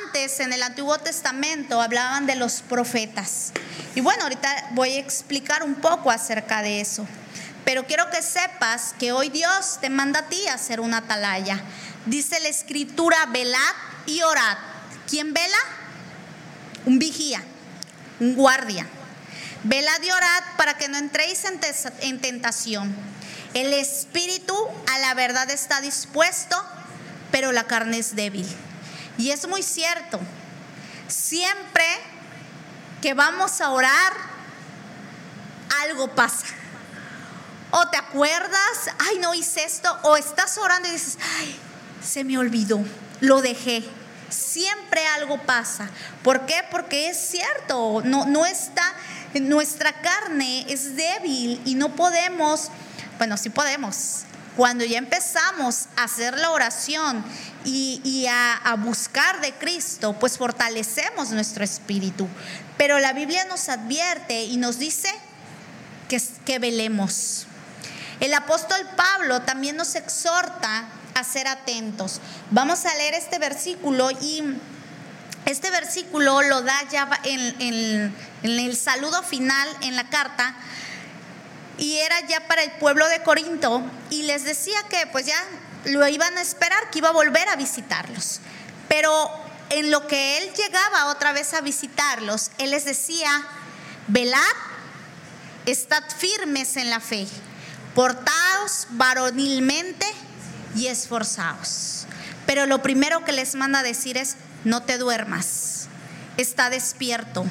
Antes 0.05 0.41
en 0.41 0.53
el 0.53 0.63
Antiguo 0.63 0.99
Testamento 0.99 1.81
hablaban 1.81 2.27
de 2.27 2.37
los 2.37 2.61
profetas. 2.61 3.53
Y 3.95 4.03
bueno, 4.03 4.25
ahorita 4.25 4.69
voy 4.73 4.91
a 4.91 4.99
explicar 4.99 5.63
un 5.63 5.77
poco 5.77 6.11
acerca 6.11 6.61
de 6.61 6.83
eso. 6.83 7.07
Pero 7.65 7.87
quiero 7.87 8.11
que 8.11 8.21
sepas 8.21 8.95
que 8.99 9.13
hoy 9.13 9.31
Dios 9.31 9.79
te 9.81 9.89
manda 9.89 10.21
a 10.21 10.29
ti 10.29 10.49
a 10.49 10.59
ser 10.59 10.81
una 10.81 10.99
atalaya. 10.99 11.63
Dice 12.05 12.39
la 12.41 12.49
escritura, 12.49 13.25
velad 13.27 13.75
y 14.05 14.21
orad. 14.21 14.59
¿Quién 15.09 15.33
vela? 15.33 15.57
Un 16.85 16.99
vigía, 16.99 17.43
un 18.21 18.35
guardia. 18.35 18.87
Velad 19.65 20.03
y 20.03 20.11
orad 20.11 20.43
para 20.59 20.77
que 20.77 20.89
no 20.89 20.99
entréis 20.99 21.45
en 22.01 22.21
tentación. 22.21 22.95
El 23.55 23.73
espíritu 23.73 24.57
a 24.93 24.99
la 24.99 25.15
verdad 25.15 25.51
está 25.51 25.81
dispuesto, 25.81 26.57
pero 27.31 27.53
la 27.53 27.65
carne 27.65 27.99
es 27.99 28.15
débil. 28.15 28.47
Y 29.19 29.31
es 29.31 29.47
muy 29.47 29.63
cierto. 29.63 30.19
Siempre 31.09 31.85
que 33.01 33.15
vamos 33.15 33.61
a 33.61 33.71
orar, 33.71 34.13
algo 35.83 36.15
pasa. 36.15 36.47
O 37.71 37.89
te 37.89 37.97
acuerdas, 37.97 38.91
ay, 38.99 39.19
no 39.19 39.35
hice 39.35 39.65
esto, 39.65 39.99
o 40.03 40.17
estás 40.17 40.59
orando 40.59 40.89
y 40.89 40.93
dices, 40.93 41.19
ay, 41.39 41.59
se 42.03 42.25
me 42.25 42.39
olvidó 42.39 42.85
lo 43.23 43.41
dejé. 43.41 43.83
Siempre 44.29 45.07
algo 45.07 45.39
pasa. 45.43 45.89
¿Por 46.23 46.45
qué? 46.47 46.63
Porque 46.71 47.09
es 47.09 47.17
cierto, 47.17 48.03
no, 48.05 48.27
no 48.27 48.45
está, 48.45 48.83
nuestra 49.35 49.93
carne 50.01 50.67
es 50.69 50.97
débil 50.97 51.61
y 51.65 51.75
no 51.75 51.95
podemos, 51.95 52.71
bueno, 53.23 53.37
sí 53.37 53.51
podemos. 53.51 54.23
Cuando 54.57 54.85
ya 54.85 54.99
empezamos 54.99 55.87
a 55.95 56.03
hacer 56.03 56.37
la 56.41 56.51
oración 56.51 57.25
y, 57.65 58.27
a, 58.29 58.75
buscar 58.79 59.41
de 59.41 59.53
Cristo, 59.53 60.17
pues 60.19 60.37
fortalecemos 60.39 61.31
nuestro 61.31 61.63
espíritu. 61.63 62.27
Pero 62.77 62.99
la 62.99 63.13
Biblia 63.13 63.45
nos 63.45 63.69
advierte 63.69 64.43
y 64.43 64.57
nos 64.57 64.81
dice 64.81 65.09
que, 66.09 66.21
que 66.45 66.59
velemos. 66.59 67.47
El 68.19 68.35
apóstol 68.35 68.81
Pablo 68.97 69.43
también 69.43 69.77
nos 69.77 69.95
exhorta 69.95 70.87
a 71.15 71.23
ser 71.23 71.47
atentos. 71.47 72.21
Vamos 72.51 72.85
a 72.87 72.95
leer 72.97 73.15
este 73.15 73.39
versículo 73.39 74.11
y 74.11 74.43
este 75.47 75.71
versículo 75.71 76.43
lo 76.43 76.63
da 76.63 76.75
ya 76.91 77.09
en, 77.23 78.13
el 78.43 78.77
saludo 78.77 79.23
final 79.23 79.69
en 79.83 79.95
la 79.95 80.11
carta 80.11 80.57
y 81.79 81.99
era 81.99 82.21
ya 82.27 82.47
para 82.47 82.63
el 82.63 82.73
pueblo 82.73 83.09
de 83.09 83.23
Corinto 83.23 83.83
y 84.11 84.23
les 84.23 84.45
decía 84.45 84.83
que 84.89 85.07
pues 85.07 85.27
ya 85.27 85.37
lo 85.85 86.07
iban 86.07 86.37
a 86.37 86.43
esperar, 86.43 86.91
que 86.91 86.99
iba 86.99 87.09
a 87.09 87.13
volver 87.13 87.49
a 87.49 87.57
visitarlos. 87.57 88.41
Pero 88.89 89.31
en 89.71 89.91
lo 89.91 90.07
que 90.07 90.39
él 90.39 90.53
llegaba 90.55 91.07
otra 91.07 91.33
vez 91.33 91.55
a 91.55 91.61
visitarlos, 91.61 92.51
él 92.59 92.71
les 92.71 92.85
decía, 92.85 93.31
velad, 94.09 94.39
estad 95.67 96.05
firmes 96.17 96.77
en 96.77 96.91
la 96.91 97.01
fe, 97.01 97.27
portaos 97.95 98.87
varonilmente 98.91 100.07
y 100.77 100.87
esforzados. 100.87 102.07
Pero 102.47 102.67
lo 102.67 102.83
primero 102.83 103.25
que 103.25 103.33
les 103.33 103.55
manda 103.55 103.83
decir 103.83 104.19
es, 104.19 104.37
no 104.65 104.83
te 104.83 104.99
duermas, 104.99 105.89
está 106.37 106.71
despierto, 106.71 107.45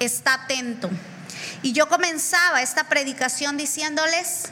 está 0.00 0.34
atento. 0.34 0.90
Y 1.62 1.72
yo 1.72 1.88
comenzaba 1.88 2.62
esta 2.62 2.84
predicación 2.84 3.56
diciéndoles 3.56 4.44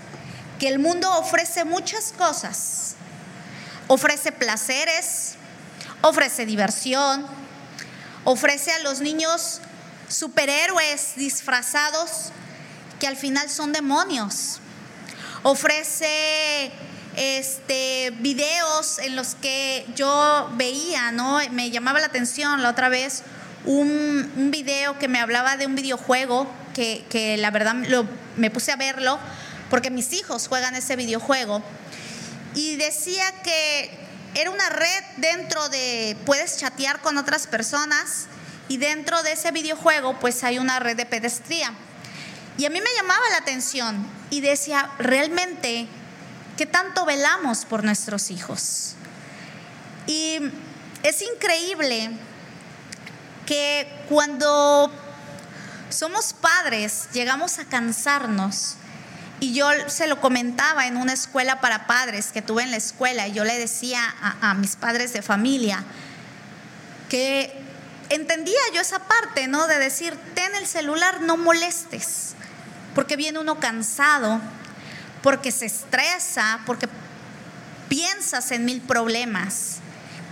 que 0.59 0.69
el 0.69 0.79
mundo 0.79 1.11
ofrece 1.19 1.65
muchas 1.65 2.13
cosas. 2.13 2.97
Ofrece 3.89 4.33
placeres, 4.33 5.35
ofrece 6.03 6.47
diversión, 6.47 7.27
ofrece 8.25 8.73
a 8.73 8.81
los 8.81 9.01
niños 9.01 9.61
superhéroes 10.09 11.15
disfrazados 11.17 12.33
que 12.99 13.07
al 13.07 13.17
final 13.17 13.49
son 13.51 13.73
demonios. 13.73 14.61
Ofrece 15.45 16.73
este, 17.15 18.11
videos 18.19 18.99
en 18.99 19.15
los 19.15 19.37
que 19.37 19.87
yo 19.95 20.51
veía, 20.55 21.13
¿no? 21.13 21.39
Me 21.53 21.71
llamaba 21.71 22.01
la 22.01 22.07
atención 22.07 22.63
la 22.63 22.71
otra 22.71 22.89
vez 22.89 23.23
un, 23.65 24.33
un 24.37 24.51
video 24.51 24.99
que 24.99 25.07
me 25.07 25.21
hablaba 25.21 25.57
de 25.57 25.67
un 25.67 25.77
videojuego 25.77 26.49
que, 26.77 27.37
la 27.39 27.51
verdad 27.51 27.75
lo 27.89 28.07
me 28.37 28.51
puse 28.51 28.71
a 28.71 28.77
verlo 28.77 29.19
porque 29.71 29.91
mis 29.91 30.13
hijos 30.13 30.47
juegan 30.47 30.75
ese 30.75 30.95
videojuego 30.97 31.63
y 32.55 32.77
decía 32.77 33.25
que 33.43 33.91
era 34.35 34.51
una 34.51 34.69
red 34.69 35.05
dentro 35.17 35.69
de, 35.71 36.17
puedes 36.27 36.59
chatear 36.59 37.01
con 37.01 37.17
otras 37.17 37.47
personas 37.47 38.27
y 38.69 38.77
dentro 38.77 39.23
de 39.23 39.33
ese 39.33 39.51
videojuego 39.51 40.19
pues 40.21 40.45
hay 40.45 40.59
una 40.59 40.79
red 40.79 40.97
de 40.97 41.07
pedestría. 41.07 41.73
Y 42.59 42.65
a 42.65 42.71
mí 42.71 42.81
me 42.81 42.91
llamaba 42.97 43.23
la 43.31 43.39
atención 43.39 44.07
y 44.31 44.41
decía, 44.41 44.91
realmente, 44.99 45.87
¿qué 46.57 46.67
tanto 46.67 47.05
velamos 47.05 47.65
por 47.67 47.85
nuestros 47.85 48.31
hijos? 48.31 48.95
Y 50.07 50.39
es 51.03 51.23
increíble 51.23 52.11
que 53.47 53.87
cuando 54.09 54.91
somos 55.91 56.33
padres 56.33 57.09
llegamos 57.13 57.59
a 57.59 57.65
cansarnos. 57.65 58.77
Y 59.39 59.53
yo 59.53 59.69
se 59.89 60.07
lo 60.07 60.19
comentaba 60.21 60.87
en 60.87 60.97
una 60.97 61.13
escuela 61.13 61.61
para 61.61 61.87
padres 61.87 62.33
que 62.33 62.41
tuve 62.41 62.63
en 62.63 62.71
la 62.71 62.79
escuela 62.79 63.29
y 63.29 63.33
yo 63.33 63.45
le 63.45 63.59
decía 63.59 64.01
a, 64.23 64.51
a 64.51 64.55
mis 64.55 64.77
padres 64.77 65.13
de 65.13 65.21
familia 65.21 65.85
que 67.11 67.55
entendía 68.09 68.59
yo 68.75 68.81
esa 68.81 69.01
parte, 69.01 69.47
¿no? 69.47 69.67
De 69.67 69.79
decir, 69.79 70.17
ten 70.35 70.55
el 70.55 70.67
celular, 70.67 71.21
no 71.21 71.37
molestes 71.37 72.35
porque 72.97 73.17
viene 73.17 73.39
uno 73.39 73.61
cansado, 73.61 74.41
porque 75.23 75.53
se 75.53 75.67
estresa, 75.67 76.61
porque 76.65 76.89
piensas 77.91 78.51
en 78.53 78.65
mil 78.65 78.81
problemas. 78.81 79.81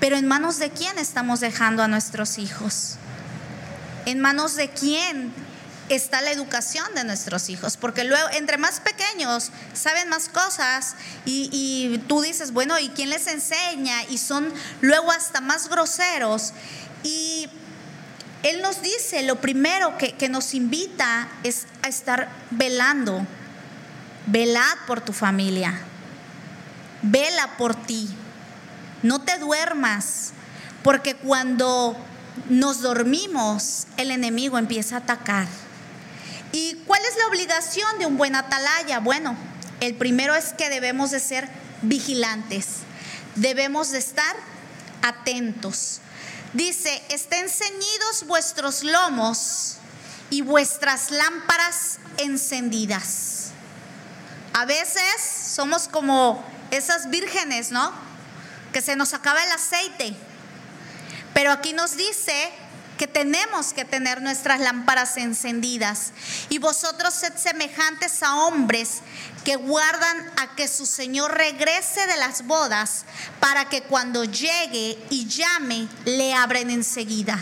Pero 0.00 0.16
en 0.16 0.26
manos 0.26 0.58
de 0.58 0.70
quién 0.70 0.99
estamos 0.99 1.40
dejando 1.40 1.82
a 1.82 1.88
nuestros 1.88 2.38
hijos? 2.38 2.96
En 4.06 4.18
manos 4.18 4.56
de 4.56 4.70
quién 4.70 5.30
está 5.88 6.23
la 6.23 6.31
educación 6.31 6.87
de 6.95 7.05
nuestros 7.05 7.49
hijos, 7.49 7.76
porque 7.76 8.05
luego, 8.05 8.29
entre 8.33 8.57
más 8.57 8.81
pequeños, 8.81 9.50
saben 9.73 10.09
más 10.09 10.29
cosas 10.29 10.95
y, 11.25 12.00
tú 12.09 12.23
dices, 12.23 12.53
bueno, 12.53 12.79
¿y 12.79 12.88
quién 12.91 13.11
les 13.11 13.26
enseña? 13.26 14.05
Y 14.05 14.19
son 14.19 14.53
luego 14.81 15.12
hasta 15.12 15.41
más 15.41 15.69
groseros. 15.69 16.53
Y 17.03 17.49
él 18.43 18.62
nos 18.62 18.83
dice, 18.83 19.23
lo 19.23 19.41
primero 19.41 19.97
que, 19.99 20.29
nos 20.29 20.55
invita 20.55 21.29
es 21.43 21.67
a 21.83 21.88
estar 21.88 22.29
velando. 22.50 23.26
Velad 24.26 24.76
por 24.87 25.00
tu 25.00 25.12
familia. 25.12 25.79
Vela 27.03 27.57
por 27.59 27.75
ti. 27.75 28.09
No 29.03 29.21
te 29.21 29.38
duermas, 29.38 30.33
porque 30.83 31.14
cuando 31.14 31.95
nos 32.49 32.81
dormimos, 32.81 33.87
el 33.99 34.11
enemigo 34.11 34.57
empieza 34.57 34.97
a 34.97 34.99
atacar. 35.00 35.47
¿Y 36.54 36.76
cuál 36.87 37.02
es 37.04 37.16
la 37.16 37.26
obligación 37.26 37.99
de 37.99 38.06
un 38.06 38.16
buen 38.16 38.37
atalaya? 38.37 39.00
Bueno, 39.00 39.37
el 39.80 39.96
primero 39.96 40.37
es 40.37 40.52
que 40.52 40.70
debemos 40.70 41.11
de 41.11 41.18
ser 41.18 41.49
vigilantes. 41.82 42.66
Debemos 43.34 43.90
de 43.90 43.99
estar 43.99 44.37
atentos. 45.02 46.00
Dice, 46.52 47.02
estén 47.08 47.49
ceñidos 47.49 48.28
vuestros 48.28 48.84
lomos 48.84 49.78
y 50.30 50.42
vuestras 50.42 51.11
lámparas 51.11 51.99
encendidas. 52.18 53.50
A 54.52 54.64
veces 54.64 55.02
somos 55.49 55.88
como 55.88 56.40
esas 56.70 57.11
vírgenes, 57.11 57.73
¿no? 57.73 57.92
Que 58.73 58.80
se 58.80 58.94
nos 58.94 59.12
acaba 59.12 59.42
el 59.42 59.50
aceite. 59.50 60.14
Pero 61.34 61.50
aquí 61.50 61.73
nos 61.73 61.96
dice 61.96 62.52
que 62.99 63.07
tenemos 63.07 63.73
que 63.73 63.85
tener 63.85 64.23
nuestras 64.23 64.61
lámparas 64.61 65.17
encendidas. 65.17 66.13
Y 66.49 66.59
vosotros 66.59 67.15
sed 67.15 67.33
semejantes 67.37 68.23
a 68.23 68.37
hombres 68.37 69.01
que 69.45 69.57
guardan 69.57 70.33
a 70.37 70.55
que 70.55 70.69
su 70.69 70.87
Señor 70.87 71.35
regrese 71.35 72.07
de 72.07 72.17
las 72.17 72.47
bodas 72.47 73.04
para 73.41 73.69
que 73.69 73.83
cuando 73.83 74.25
llegue 74.25 74.99
y 75.11 75.26
llame, 75.26 75.89
le 76.04 76.35
abren 76.35 76.71
enseguida. 76.71 77.39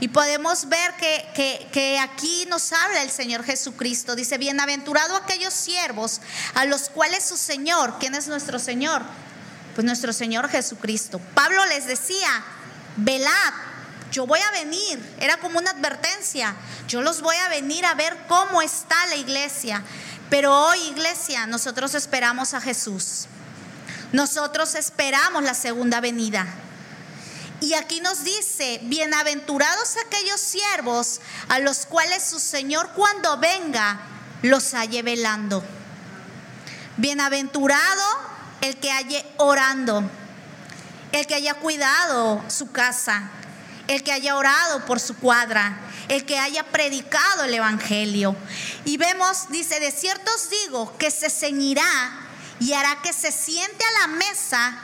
Y 0.00 0.08
podemos 0.08 0.68
ver 0.68 0.92
que, 0.96 1.68
que, 1.72 1.98
aquí 1.98 2.46
nos 2.50 2.72
habla 2.72 3.02
el 3.02 3.10
Señor 3.10 3.44
Jesucristo. 3.44 4.16
Dice, 4.16 4.38
bienaventurado 4.38 5.16
aquellos 5.16 5.54
siervos 5.54 6.20
a 6.54 6.64
los 6.64 6.90
cuales 6.90 7.24
su 7.24 7.36
Señor, 7.36 7.96
¿quién 8.00 8.14
es 8.14 8.26
nuestro 8.28 8.58
Señor? 8.58 9.02
Pues 9.74 9.84
nuestro 9.84 10.12
Señor 10.12 10.48
Jesucristo. 10.48 11.20
Pablo 11.34 11.64
les 11.66 11.86
decía, 11.86 12.28
velad 12.96 13.54
yo 14.14 14.28
voy 14.28 14.38
a 14.38 14.50
venir, 14.52 15.16
era 15.18 15.38
como 15.38 15.58
una 15.58 15.72
advertencia, 15.72 16.54
yo 16.86 17.02
los 17.02 17.20
voy 17.20 17.34
a 17.34 17.48
venir 17.48 17.84
a 17.84 17.94
ver 17.94 18.16
cómo 18.28 18.62
está 18.62 18.94
la 19.08 19.16
iglesia. 19.16 19.82
Pero 20.30 20.56
hoy, 20.56 20.78
iglesia, 20.82 21.48
nosotros 21.48 21.96
esperamos 21.96 22.54
a 22.54 22.60
Jesús. 22.60 23.26
Nosotros 24.12 24.76
esperamos 24.76 25.42
la 25.42 25.52
segunda 25.52 26.00
venida. 26.00 26.46
Y 27.60 27.74
aquí 27.74 28.00
nos 28.00 28.22
dice, 28.22 28.78
bienaventurados 28.84 29.96
aquellos 30.06 30.40
siervos 30.40 31.20
a 31.48 31.58
los 31.58 31.84
cuales 31.84 32.22
su 32.22 32.38
Señor 32.38 32.90
cuando 32.94 33.38
venga 33.38 33.98
los 34.42 34.74
halle 34.74 35.02
velando. 35.02 35.64
Bienaventurado 36.98 38.04
el 38.60 38.76
que 38.76 38.92
haya 38.92 39.24
orando, 39.38 40.08
el 41.10 41.26
que 41.26 41.34
haya 41.34 41.54
cuidado 41.54 42.44
su 42.48 42.70
casa, 42.70 43.28
el 43.88 44.02
que 44.02 44.12
haya 44.12 44.36
orado 44.36 44.84
por 44.86 45.00
su 45.00 45.16
cuadra, 45.16 45.78
el 46.08 46.24
que 46.24 46.38
haya 46.38 46.64
predicado 46.64 47.44
el 47.44 47.54
Evangelio. 47.54 48.36
Y 48.84 48.96
vemos, 48.96 49.48
dice, 49.50 49.80
de 49.80 49.90
cierto 49.90 50.30
os 50.34 50.50
digo 50.50 50.96
que 50.98 51.10
se 51.10 51.30
ceñirá 51.30 52.20
y 52.60 52.72
hará 52.72 53.02
que 53.02 53.12
se 53.12 53.32
siente 53.32 53.84
a 53.84 54.00
la 54.00 54.14
mesa 54.14 54.78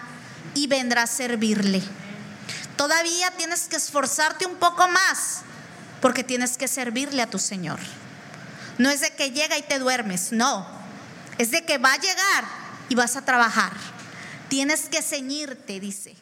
y 0.54 0.66
vendrá 0.66 1.02
a 1.02 1.06
servirle. 1.06 1.82
Todavía 2.76 3.30
tienes 3.32 3.68
que 3.68 3.76
esforzarte 3.76 4.46
un 4.46 4.56
poco 4.56 4.88
más 4.88 5.42
porque 6.00 6.24
tienes 6.24 6.56
que 6.56 6.68
servirle 6.68 7.22
a 7.22 7.30
tu 7.30 7.38
Señor. 7.38 7.78
No 8.78 8.90
es 8.90 9.00
de 9.00 9.10
que 9.14 9.30
llega 9.30 9.58
y 9.58 9.62
te 9.62 9.78
duermes, 9.78 10.32
no. 10.32 10.66
Es 11.36 11.50
de 11.50 11.64
que 11.64 11.78
va 11.78 11.92
a 11.92 12.00
llegar 12.00 12.44
y 12.88 12.94
vas 12.94 13.16
a 13.16 13.24
trabajar. 13.24 13.72
Tienes 14.48 14.88
que 14.88 15.02
ceñirte, 15.02 15.78
dice. 15.80 16.16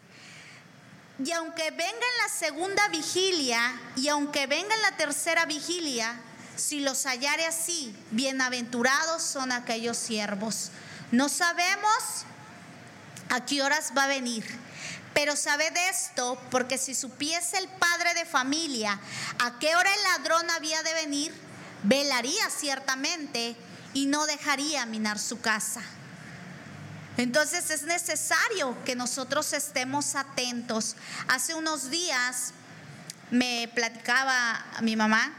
Y 1.24 1.32
aunque 1.32 1.70
venga 1.70 1.90
en 1.90 2.22
la 2.22 2.28
segunda 2.28 2.88
vigilia 2.88 3.80
y 3.96 4.08
aunque 4.08 4.46
venga 4.46 4.74
en 4.74 4.82
la 4.82 4.96
tercera 4.96 5.46
vigilia, 5.46 6.20
si 6.54 6.80
los 6.80 7.04
hallare 7.06 7.46
así, 7.46 7.94
bienaventurados 8.12 9.22
son 9.22 9.50
aquellos 9.50 9.96
siervos. 9.96 10.70
No 11.10 11.28
sabemos 11.28 12.24
a 13.30 13.44
qué 13.44 13.62
horas 13.62 13.92
va 13.96 14.04
a 14.04 14.08
venir, 14.08 14.44
pero 15.12 15.34
sabed 15.34 15.72
esto, 15.90 16.40
porque 16.50 16.78
si 16.78 16.94
supiese 16.94 17.58
el 17.58 17.68
padre 17.68 18.14
de 18.14 18.24
familia 18.24 19.00
a 19.40 19.58
qué 19.58 19.74
hora 19.74 19.92
el 19.92 20.02
ladrón 20.04 20.48
había 20.50 20.82
de 20.84 20.94
venir, 20.94 21.34
velaría 21.82 22.48
ciertamente 22.50 23.56
y 23.92 24.06
no 24.06 24.26
dejaría 24.26 24.86
minar 24.86 25.18
su 25.18 25.40
casa. 25.40 25.82
Entonces 27.18 27.68
es 27.70 27.82
necesario 27.82 28.76
que 28.84 28.94
nosotros 28.94 29.52
estemos 29.52 30.14
atentos. 30.14 30.94
Hace 31.26 31.56
unos 31.56 31.90
días 31.90 32.52
me 33.32 33.68
platicaba 33.74 34.64
a 34.76 34.80
mi 34.82 34.94
mamá 34.94 35.34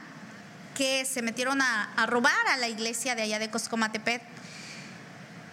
que 0.76 1.06
se 1.06 1.22
metieron 1.22 1.62
a, 1.62 2.06
robar 2.06 2.48
a 2.50 2.58
la 2.58 2.68
iglesia 2.68 3.15
de 3.15 3.22
allá 3.22 3.39
de 3.39 3.50
Coscomatepet 3.50 4.22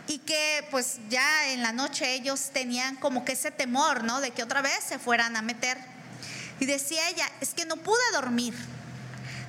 y 0.09 0.19
que 0.19 0.67
pues 0.73 0.99
ya 1.09 1.53
en 1.53 1.63
la 1.63 1.71
noche 1.71 2.15
ellos 2.15 2.51
tenían 2.53 2.97
como 2.97 3.25
que 3.25 3.33
ese 3.33 3.53
temor, 3.53 4.03
¿no? 4.03 4.21
De 4.21 4.33
que 4.33 4.43
otra 4.43 4.63
vez 4.63 4.81
se 4.85 4.99
fueran 4.99 5.37
a 5.37 5.43
meter. 5.43 5.79
Y 6.59 6.67
decía 6.67 7.09
ella, 7.09 7.31
es 7.41 7.55
que 7.55 7.67
no 7.67 7.77
pude 7.77 8.03
dormir. 8.13 8.55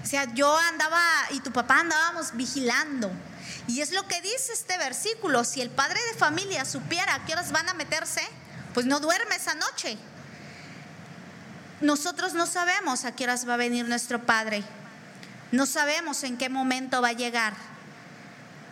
O 0.04 0.06
sea, 0.06 0.32
yo 0.36 0.56
andaba 0.56 1.02
y 1.32 1.40
tu 1.40 1.52
papá 1.52 1.80
andábamos 1.80 2.36
vigilando. 2.36 3.12
Y 3.68 3.82
es 3.82 3.92
lo 3.92 4.08
que 4.08 4.22
dice 4.22 4.54
este 4.54 4.78
versículo. 4.78 5.44
Si 5.44 5.62
el 5.62 5.70
padre 5.70 6.00
de 6.12 6.18
familia 6.18 6.66
supiera 6.66 7.16
a 7.16 7.26
qué 7.26 7.34
horas 7.34 7.52
van 7.52 7.68
a 7.70 7.74
meterse, 7.74 8.22
pues 8.74 8.86
no 8.86 9.00
duerme 9.00 9.36
esa 9.36 9.56
noche. 9.56 9.98
Nosotros 11.82 12.34
no 12.34 12.48
sabemos 12.48 13.06
a 13.06 13.16
qué 13.16 13.26
horas 13.26 13.48
va 13.48 13.54
a 13.54 13.58
venir 13.58 13.88
nuestro 13.88 14.26
Padre. 14.26 14.64
No 15.52 15.66
sabemos 15.66 16.24
en 16.24 16.38
qué 16.38 16.50
momento 16.50 17.02
va 17.02 17.10
a 17.10 17.14
llegar. 17.14 17.54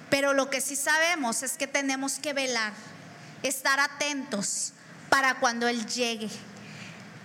Pero 0.09 0.33
lo 0.33 0.49
que 0.49 0.61
sí 0.61 0.75
sabemos 0.75 1.43
es 1.43 1.57
que 1.57 1.67
tenemos 1.67 2.19
que 2.19 2.33
velar, 2.33 2.73
estar 3.43 3.79
atentos 3.79 4.73
para 5.09 5.35
cuando 5.39 5.67
Él 5.67 5.85
llegue, 5.85 6.29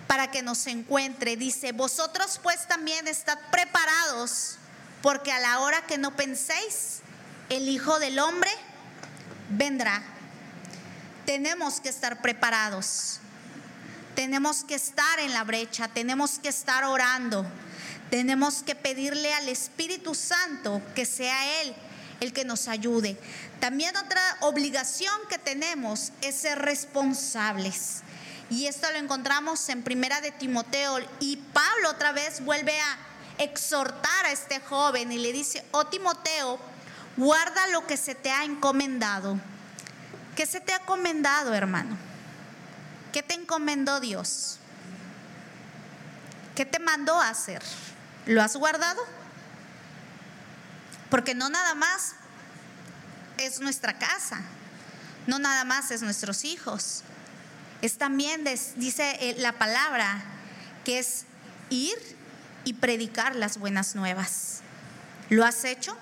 para 0.07 0.29
que 0.29 0.41
nos 0.41 0.67
encuentre. 0.67 1.35
Dice, 1.35 1.71
vosotros 1.71 2.39
pues 2.43 2.67
también 2.67 3.07
estad 3.07 3.39
preparados, 3.51 4.57
porque 5.01 5.31
a 5.31 5.39
la 5.39 5.59
hora 5.61 5.85
que 5.85 5.97
no 5.97 6.15
penséis, 6.15 7.01
el 7.51 7.67
Hijo 7.67 7.99
del 7.99 8.17
Hombre 8.17 8.49
vendrá. 9.49 10.01
Tenemos 11.25 11.81
que 11.81 11.89
estar 11.89 12.21
preparados. 12.21 13.19
Tenemos 14.15 14.63
que 14.63 14.75
estar 14.75 15.19
en 15.19 15.33
la 15.33 15.43
brecha, 15.43 15.89
tenemos 15.89 16.39
que 16.39 16.47
estar 16.47 16.85
orando. 16.85 17.45
Tenemos 18.09 18.63
que 18.63 18.73
pedirle 18.73 19.33
al 19.33 19.49
Espíritu 19.49 20.15
Santo 20.15 20.81
que 20.95 21.05
sea 21.05 21.61
Él 21.61 21.75
el 22.21 22.31
que 22.31 22.45
nos 22.45 22.69
ayude. 22.69 23.17
También 23.59 23.97
otra 23.97 24.21
obligación 24.41 25.13
que 25.29 25.37
tenemos 25.37 26.13
es 26.21 26.35
ser 26.35 26.57
responsables. 26.59 28.01
Y 28.49 28.67
esto 28.67 28.89
lo 28.91 28.97
encontramos 28.97 29.67
en 29.67 29.83
Primera 29.83 30.21
de 30.21 30.31
Timoteo. 30.31 30.99
Y 31.19 31.35
Pablo 31.37 31.89
otra 31.89 32.13
vez 32.13 32.45
vuelve 32.45 32.79
a 32.79 32.97
exhortar 33.43 34.25
a 34.25 34.31
este 34.31 34.61
joven 34.61 35.11
y 35.11 35.17
le 35.17 35.33
dice, 35.33 35.65
oh 35.71 35.87
Timoteo, 35.87 36.59
guarda 37.21 37.67
lo 37.67 37.85
que 37.85 37.97
se 37.97 38.15
te 38.15 38.31
ha 38.31 38.43
encomendado. 38.43 39.39
¿Qué 40.35 40.45
se 40.45 40.59
te 40.59 40.73
ha 40.73 40.77
encomendado, 40.77 41.53
hermano? 41.53 41.95
¿Qué 43.13 43.21
te 43.21 43.35
encomendó 43.35 43.99
Dios? 43.99 44.57
¿Qué 46.55 46.65
te 46.65 46.79
mandó 46.79 47.19
a 47.21 47.29
hacer? 47.29 47.61
¿Lo 48.25 48.41
has 48.41 48.55
guardado? 48.55 49.01
Porque 51.09 51.35
no 51.35 51.49
nada 51.49 51.75
más 51.75 52.15
es 53.37 53.59
nuestra 53.59 53.97
casa, 53.99 54.41
no 55.27 55.37
nada 55.37 55.63
más 55.63 55.91
es 55.91 56.01
nuestros 56.01 56.43
hijos, 56.43 57.03
es 57.81 57.97
también, 57.97 58.43
dice 58.75 59.17
eh, 59.19 59.35
la 59.37 59.53
palabra, 59.53 60.23
que 60.85 60.99
es 60.99 61.25
ir 61.69 61.97
y 62.63 62.73
predicar 62.73 63.35
las 63.35 63.57
buenas 63.57 63.95
nuevas. 63.95 64.61
¿Lo 65.29 65.45
has 65.45 65.65
hecho? 65.65 65.95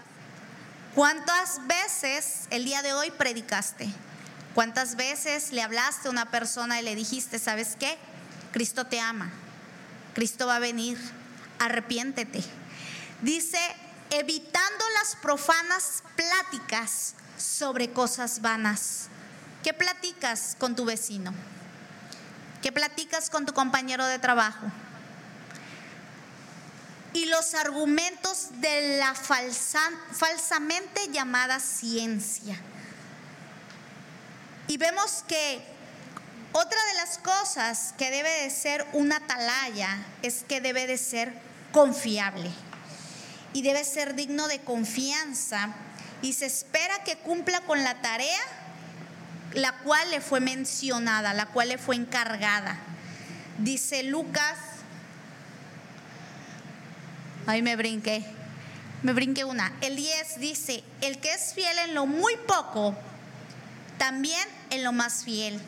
¿Cuántas 0.96 1.66
veces 1.68 2.48
el 2.50 2.66
día 2.66 2.82
de 2.82 2.94
hoy 2.94 3.12
predicaste? 3.12 3.90
¿Cuántas 4.56 4.96
veces 4.96 5.52
le 5.52 5.62
hablaste 5.62 6.08
a 6.08 6.12
una 6.12 6.32
persona 6.32 6.80
y 6.80 6.84
le 6.84 6.96
dijiste, 6.96 7.38
¿sabes 7.38 7.76
qué? 7.80 7.98
Cristo 8.52 8.88
te 8.88 9.00
ama, 9.00 9.30
Cristo 10.16 10.48
va 10.48 10.56
a 10.56 10.60
venir, 10.60 10.98
arrepiéntete. 11.60 12.44
Dice, 13.22 13.60
evitando 14.10 14.86
las 15.00 15.16
profanas 15.18 16.04
pláticas 16.16 17.14
sobre 17.38 17.92
cosas 17.92 18.42
vanas. 18.42 19.08
¿Qué 19.64 19.74
platicas 19.74 20.56
con 20.58 20.76
tu 20.76 20.86
vecino? 20.86 21.34
¿Qué 22.62 22.72
platicas 22.72 23.30
con 23.30 23.46
tu 23.46 23.54
compañero 23.54 24.06
de 24.06 24.20
trabajo? 24.20 24.66
Y 27.14 27.26
los 27.26 27.54
argumentos 27.56 28.50
de 28.62 28.98
la 28.98 29.16
falsamente 29.16 31.08
llamada 31.12 31.60
ciencia. 31.60 32.60
Y 34.68 34.78
vemos 34.78 35.24
que 35.28 35.62
otra 36.52 36.78
de 36.86 36.94
las 36.96 37.18
cosas 37.18 37.94
que 37.98 38.12
debe 38.12 38.30
de 38.44 38.50
ser 38.50 38.86
una 38.94 39.18
atalaya 39.18 39.98
es 40.22 40.44
que 40.48 40.62
debe 40.62 40.86
de 40.88 40.98
ser 40.98 41.34
confiable 41.72 42.52
y 43.54 43.64
debe 43.64 43.84
ser 43.84 44.16
digno 44.16 44.48
de 44.48 44.60
confianza 44.60 45.74
y 46.22 46.34
se 46.34 46.46
espera 46.46 47.04
que 47.04 47.18
cumpla 47.18 47.62
con 47.62 47.84
la 47.84 48.02
tarea 48.02 48.40
la 49.54 49.74
cual 49.80 50.12
le 50.12 50.22
fue 50.22 50.40
mencionada, 50.40 51.34
la 51.34 51.48
cual 51.48 51.70
le 51.70 51.78
fue 51.78 51.96
encargada. 51.96 52.78
Dice 53.58 54.04
Lucas, 54.04 54.58
ahí 57.50 57.64
me 57.64 57.76
brinqué, 57.76 58.24
me 59.02 59.12
brinqué 59.14 59.44
una. 59.44 59.74
El 59.82 59.96
10 59.96 60.40
dice, 60.40 60.84
el 61.02 61.20
que 61.20 61.34
es 61.34 61.54
fiel 61.56 61.78
en 61.80 61.96
lo 61.96 62.06
muy 62.06 62.36
poco, 62.48 62.96
también 63.98 64.48
en 64.70 64.84
lo 64.84 64.92
más 64.92 65.24
fiel. 65.24 65.60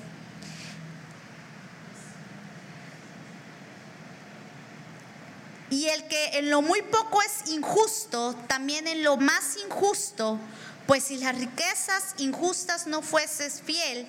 Y 5.71 5.87
el 5.87 6.07
que 6.07 6.37
en 6.37 6.51
lo 6.51 6.61
muy 6.61 6.81
poco 6.83 7.19
es 7.23 7.49
injusto, 7.49 8.35
también 8.47 8.87
en 8.87 9.03
lo 9.03 9.17
más 9.17 9.57
injusto, 9.65 10.37
pues 10.85 11.05
si 11.05 11.17
las 11.17 11.35
riquezas 11.35 12.13
injustas 12.17 12.85
no 12.85 13.01
fueses 13.01 13.63
fiel, 13.65 14.05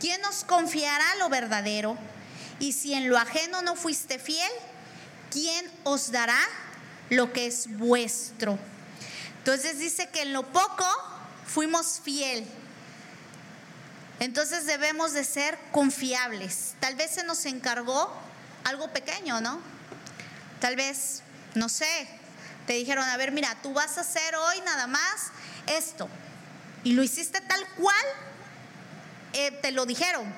¿quién 0.00 0.20
nos 0.22 0.42
confiará 0.44 1.14
lo 1.16 1.28
verdadero? 1.28 1.96
Y 2.58 2.72
si 2.72 2.94
en 2.94 3.08
lo 3.08 3.18
ajeno 3.18 3.62
no 3.62 3.76
fuiste 3.76 4.18
fiel, 4.18 4.50
¿quién 5.30 5.70
os 5.84 6.10
dará 6.10 6.40
lo 7.10 7.32
que 7.32 7.46
es 7.46 7.66
vuestro? 7.78 8.58
Entonces 9.38 9.78
dice 9.78 10.08
que 10.08 10.22
en 10.22 10.32
lo 10.32 10.42
poco 10.52 10.86
fuimos 11.46 12.00
fiel. 12.02 12.46
Entonces 14.20 14.66
debemos 14.66 15.12
de 15.12 15.24
ser 15.24 15.58
confiables. 15.72 16.74
Tal 16.80 16.94
vez 16.94 17.10
se 17.10 17.24
nos 17.24 17.44
encargó 17.46 18.10
algo 18.64 18.92
pequeño, 18.92 19.40
¿no? 19.40 19.60
Tal 20.60 20.76
vez, 20.76 21.22
no 21.54 21.68
sé, 21.68 22.08
te 22.66 22.72
dijeron, 22.72 23.04
a 23.04 23.16
ver, 23.16 23.32
mira, 23.32 23.54
tú 23.62 23.72
vas 23.74 23.98
a 23.98 24.00
hacer 24.00 24.34
hoy 24.34 24.60
nada 24.62 24.86
más 24.86 25.30
esto. 25.66 26.08
Y 26.84 26.92
lo 26.92 27.02
hiciste 27.02 27.40
tal 27.40 27.66
cual 27.76 28.06
eh, 29.34 29.50
te 29.50 29.72
lo 29.72 29.84
dijeron. 29.84 30.32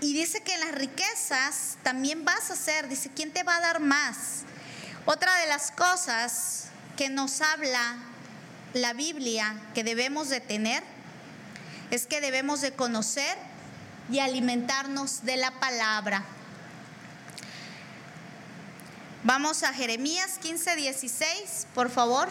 Y 0.00 0.12
dice 0.12 0.42
que 0.42 0.54
en 0.54 0.60
las 0.60 0.72
riquezas 0.72 1.78
también 1.82 2.24
vas 2.24 2.50
a 2.50 2.54
hacer, 2.54 2.88
dice, 2.88 3.10
¿quién 3.14 3.32
te 3.32 3.42
va 3.42 3.56
a 3.56 3.60
dar 3.60 3.80
más? 3.80 4.42
Otra 5.06 5.34
de 5.40 5.46
las 5.46 5.70
cosas 5.70 6.66
que 6.96 7.08
nos 7.08 7.40
habla 7.40 7.96
la 8.74 8.92
Biblia 8.92 9.58
que 9.74 9.84
debemos 9.84 10.28
de 10.28 10.40
tener 10.40 10.82
es 11.90 12.06
que 12.06 12.20
debemos 12.20 12.60
de 12.60 12.72
conocer 12.72 13.36
y 14.10 14.18
alimentarnos 14.18 15.24
de 15.24 15.36
la 15.36 15.50
palabra. 15.52 16.24
Vamos 19.24 19.62
a 19.62 19.72
Jeremías 19.72 20.38
15, 20.40 20.76
16, 20.76 21.66
por 21.74 21.90
favor. 21.90 22.28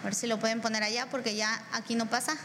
A 0.00 0.04
ver 0.04 0.14
si 0.14 0.26
lo 0.26 0.38
pueden 0.38 0.60
poner 0.60 0.82
allá 0.82 1.06
porque 1.10 1.36
ya 1.36 1.62
aquí 1.72 1.94
no 1.94 2.06
pasa. 2.06 2.36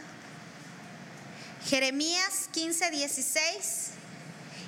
Jeremías 1.65 2.49
15, 2.51 2.91
16. 2.91 3.88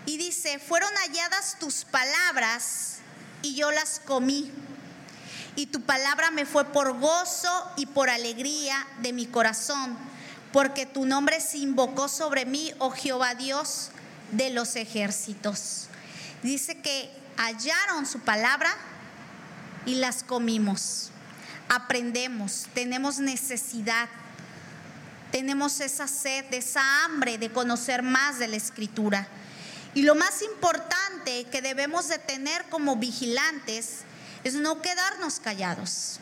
Y 0.05 0.17
dice, 0.17 0.59
fueron 0.59 0.89
halladas 0.95 1.57
tus 1.59 1.85
palabras 1.85 2.97
y 3.41 3.55
yo 3.55 3.71
las 3.71 3.99
comí. 3.99 4.51
Y 5.55 5.67
tu 5.67 5.81
palabra 5.81 6.31
me 6.31 6.45
fue 6.45 6.65
por 6.65 6.97
gozo 6.99 7.71
y 7.77 7.87
por 7.87 8.09
alegría 8.09 8.87
de 9.01 9.11
mi 9.11 9.25
corazón, 9.25 9.97
porque 10.53 10.85
tu 10.85 11.05
nombre 11.05 11.41
se 11.41 11.57
invocó 11.57 12.07
sobre 12.07 12.45
mí, 12.45 12.73
oh 12.79 12.91
Jehová 12.91 13.35
Dios 13.35 13.89
de 14.31 14.51
los 14.51 14.75
ejércitos. 14.75 15.87
Dice 16.43 16.79
que 16.81 17.11
hallaron 17.37 18.05
su 18.05 18.19
palabra 18.19 18.73
y 19.85 19.95
las 19.95 20.23
comimos 20.23 21.11
aprendemos, 21.69 22.67
tenemos 22.73 23.19
necesidad, 23.19 24.09
tenemos 25.31 25.79
esa 25.81 26.07
sed, 26.07 26.45
esa 26.53 27.05
hambre 27.05 27.37
de 27.37 27.51
conocer 27.51 28.03
más 28.03 28.39
de 28.39 28.47
la 28.47 28.55
escritura. 28.55 29.27
Y 29.93 30.03
lo 30.03 30.15
más 30.15 30.41
importante 30.41 31.45
que 31.45 31.61
debemos 31.61 32.07
de 32.07 32.19
tener 32.19 32.65
como 32.69 32.97
vigilantes 32.97 33.99
es 34.43 34.53
no 34.53 34.81
quedarnos 34.81 35.39
callados, 35.39 36.19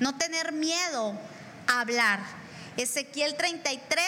no 0.00 0.16
tener 0.16 0.52
miedo 0.52 1.18
a 1.66 1.80
hablar. 1.80 2.20
Ezequiel 2.76 3.36
33, 3.36 4.02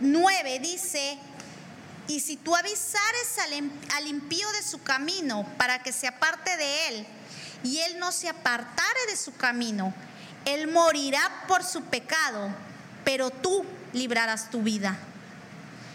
9 0.00 0.58
dice, 0.60 1.18
y 2.08 2.20
si 2.20 2.36
tú 2.36 2.56
avisares 2.56 3.38
al, 3.94 4.06
impío 4.06 4.50
de 4.52 4.62
su 4.62 4.82
camino 4.82 5.46
para 5.58 5.82
que 5.82 5.92
se 5.92 6.06
aparte 6.06 6.56
de 6.56 6.88
él, 6.88 7.06
y 7.62 7.78
él 7.80 7.98
no 7.98 8.12
se 8.12 8.28
apartare 8.28 9.06
de 9.08 9.16
su 9.16 9.34
camino, 9.36 9.92
él 10.44 10.68
morirá 10.68 11.44
por 11.46 11.62
su 11.64 11.82
pecado, 11.82 12.50
pero 13.08 13.30
tú 13.30 13.64
librarás 13.94 14.50
tu 14.50 14.62
vida. 14.62 14.98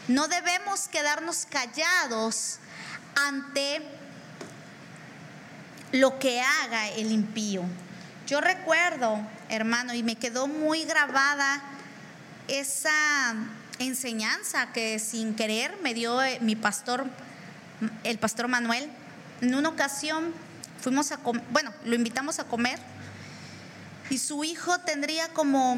No 0.07 0.27
debemos 0.27 0.87
quedarnos 0.87 1.45
callados 1.47 2.57
ante 3.27 3.83
lo 5.91 6.17
que 6.17 6.41
haga 6.41 6.89
el 6.89 7.11
impío. 7.11 7.61
Yo 8.25 8.41
recuerdo, 8.41 9.19
hermano, 9.49 9.93
y 9.93 10.01
me 10.01 10.15
quedó 10.15 10.47
muy 10.47 10.85
grabada 10.85 11.61
esa 12.47 13.35
enseñanza 13.77 14.73
que 14.73 14.97
sin 14.97 15.35
querer 15.35 15.77
me 15.83 15.93
dio 15.93 16.19
eh, 16.19 16.39
mi 16.41 16.55
pastor, 16.55 17.05
el 18.03 18.17
pastor 18.17 18.47
Manuel. 18.47 18.89
En 19.41 19.53
una 19.53 19.69
ocasión 19.69 20.33
Fuimos 20.81 21.11
a 21.11 21.19
bueno, 21.51 21.71
lo 21.85 21.93
invitamos 21.95 22.39
a 22.39 22.43
comer 22.45 22.77
y 24.09 24.17
su 24.17 24.43
hijo 24.43 24.79
tendría 24.79 25.29
como 25.29 25.77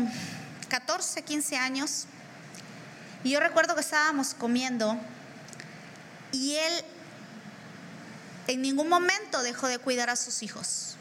14, 0.67 1.23
15 1.23 1.58
años. 1.58 2.06
Y 3.23 3.32
yo 3.32 3.39
recuerdo 3.39 3.75
que 3.75 3.82
estábamos 3.82 4.34
comiendo 4.34 4.97
y 6.32 6.56
él 6.56 6.86
en 8.47 8.62
ningún 8.62 8.89
momento 8.89 9.41
dejó 9.41 9.67
de 9.67 9.80
cuidar 9.80 10.10
a 10.10 10.15
sus 10.15 10.43
hijos. 10.43 10.95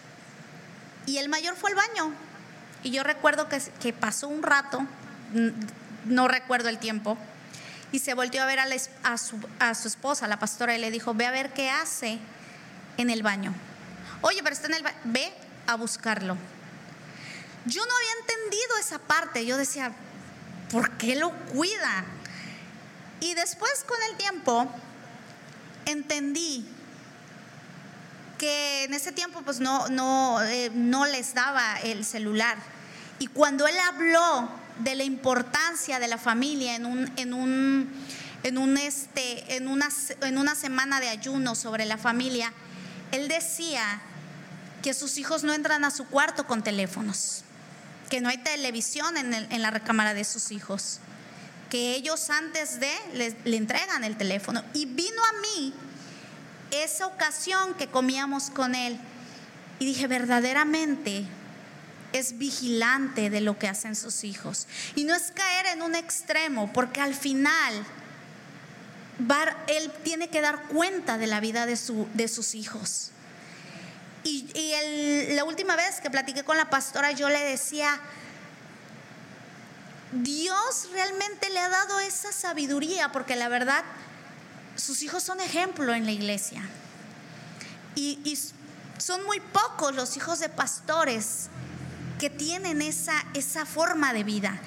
Y 1.06 1.18
el 1.18 1.28
mayor 1.28 1.56
fue 1.56 1.70
al 1.70 1.76
baño. 1.76 2.12
Y 2.82 2.90
yo 2.90 3.02
recuerdo 3.02 3.48
que, 3.48 3.60
que 3.80 3.92
pasó 3.92 4.28
un 4.28 4.42
rato, 4.42 4.86
no 6.04 6.28
recuerdo 6.28 6.68
el 6.68 6.78
tiempo, 6.78 7.18
y 7.92 8.00
se 8.00 8.14
volvió 8.14 8.42
a 8.42 8.46
ver 8.46 8.58
a, 8.58 8.66
a, 9.04 9.18
su, 9.18 9.38
a 9.58 9.74
su 9.74 9.88
esposa, 9.88 10.26
la 10.26 10.38
pastora, 10.38 10.74
y 10.74 10.78
le 10.78 10.90
dijo, 10.90 11.14
ve 11.14 11.26
a 11.26 11.30
ver 11.30 11.52
qué 11.52 11.70
hace 11.70 12.18
en 12.96 13.10
el 13.10 13.22
baño. 13.22 13.54
Oye, 14.20 14.42
pero 14.42 14.54
está 14.54 14.68
en 14.68 14.74
el... 14.74 14.84
Ve 15.04 15.32
a 15.66 15.76
buscarlo. 15.76 16.36
Yo 17.66 17.84
no 17.84 17.92
había 17.96 18.12
entendido 18.20 18.76
esa 18.78 18.98
parte. 18.98 19.46
Yo 19.46 19.56
decía, 19.56 19.92
¿por 20.70 20.96
qué 20.96 21.16
lo 21.16 21.32
cuida? 21.52 22.04
Y 23.20 23.34
después 23.34 23.84
con 23.86 23.98
el 24.10 24.16
tiempo 24.16 24.68
entendí 25.86 26.66
que 28.38 28.84
en 28.84 28.94
ese 28.94 29.12
tiempo 29.12 29.42
pues 29.42 29.60
no, 29.60 29.88
no, 29.88 30.42
eh, 30.42 30.70
no 30.74 31.06
les 31.06 31.34
daba 31.34 31.76
el 31.82 32.04
celular. 32.04 32.58
Y 33.18 33.28
cuando 33.28 33.66
él 33.66 33.78
habló 33.78 34.50
de 34.80 34.94
la 34.94 35.04
importancia 35.04 35.98
de 35.98 36.08
la 36.08 36.18
familia 36.18 36.74
en 36.74 36.86
un, 36.86 37.12
en 37.16 37.32
un, 37.32 37.90
en 38.42 38.58
un 38.58 38.76
este, 38.76 39.56
en 39.56 39.68
una, 39.68 39.88
en 40.22 40.38
una 40.38 40.54
semana 40.54 41.00
de 41.00 41.08
ayuno 41.08 41.54
sobre 41.54 41.84
la 41.84 41.96
familia, 41.96 42.52
él 43.12 43.28
decía 43.28 44.00
que 44.82 44.92
sus 44.92 45.16
hijos 45.16 45.44
no 45.44 45.54
entran 45.54 45.84
a 45.84 45.90
su 45.90 46.06
cuarto 46.06 46.46
con 46.46 46.62
teléfonos, 46.62 47.44
que 48.14 48.20
no 48.20 48.28
hay 48.28 48.38
televisión 48.38 49.16
en, 49.16 49.60
la 49.60 49.72
recámara 49.72 50.14
de 50.14 50.22
sus 50.22 50.52
hijos, 50.52 51.00
que 51.68 51.96
ellos 51.96 52.30
antes 52.30 52.78
de 52.78 52.92
le, 53.12 53.56
entregan 53.56 54.04
el 54.04 54.16
teléfono. 54.16 54.62
Y 54.72 54.86
vino 54.86 55.20
a 55.24 55.32
mí 55.40 55.74
esa 56.70 57.08
ocasión 57.08 57.74
que 57.74 57.88
comíamos 57.88 58.50
con 58.50 58.76
él 58.76 59.00
y 59.80 59.86
dije, 59.86 60.06
verdaderamente 60.06 61.24
es 62.12 62.38
vigilante 62.38 63.30
de 63.30 63.40
lo 63.40 63.58
que 63.58 63.66
hacen 63.66 63.96
sus 63.96 64.22
hijos. 64.22 64.68
Y 64.94 65.02
no 65.02 65.12
es 65.12 65.32
caer 65.32 65.66
en 65.74 65.82
un 65.82 65.96
extremo, 65.96 66.72
porque 66.72 67.00
al 67.00 67.14
final 67.14 67.84
él 69.66 69.90
tiene 70.04 70.28
que 70.28 70.40
dar 70.40 70.68
cuenta 70.68 71.18
de 71.18 71.26
la 71.26 71.40
vida 71.40 71.66
de 71.66 72.28
sus 72.28 72.54
hijos. 72.54 73.10
Y, 74.24 75.34
la 75.34 75.44
última 75.44 75.76
vez 75.76 76.00
que 76.00 76.10
platiqué 76.10 76.44
con 76.44 76.56
la 76.56 76.70
pastora, 76.70 77.12
yo 77.12 77.28
le 77.28 77.40
decía, 77.40 78.00
Dios 80.12 80.88
realmente 80.92 81.50
le 81.50 81.60
ha 81.60 81.68
dado 81.68 82.00
esa 82.00 82.32
sabiduría, 82.32 83.12
porque 83.12 83.36
la 83.36 83.48
verdad, 83.48 83.84
sus 84.76 85.02
hijos 85.02 85.22
son 85.22 85.40
ejemplo 85.40 85.92
en 85.94 86.06
la 86.06 86.12
iglesia. 86.12 86.62
Y, 87.94 88.38
son 88.96 89.24
muy 89.24 89.40
pocos 89.40 89.94
los 89.94 90.16
hijos 90.16 90.38
de 90.38 90.48
pastores 90.48 91.48
que 92.18 92.30
tienen 92.30 92.80
esa, 92.80 93.24
esa 93.34 93.66
forma 93.66 94.14
de 94.14 94.24
vida. 94.24 94.58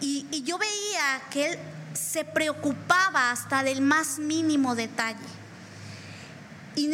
Y, 0.00 0.42
yo 0.42 0.56
veía 0.56 1.22
que 1.30 1.50
él 1.50 1.58
se 1.92 2.24
preocupaba 2.24 3.30
hasta 3.30 3.62
del 3.62 3.82
más 3.82 4.18
mínimo 4.18 4.74
detalle. 4.74 5.18
Y 6.74 6.88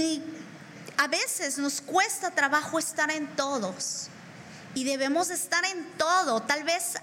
a 0.99 1.07
veces 1.07 1.59
nos 1.59 1.81
cuesta 1.81 2.33
trabajo 2.33 2.79
estar 2.79 3.11
en 3.11 3.29
todos. 3.37 4.09
Y 4.75 4.85
debemos 4.85 5.31
estar 5.31 5.65
en 5.65 5.93
todo. 5.93 6.43
Tal 6.43 6.65
vez 6.65 6.95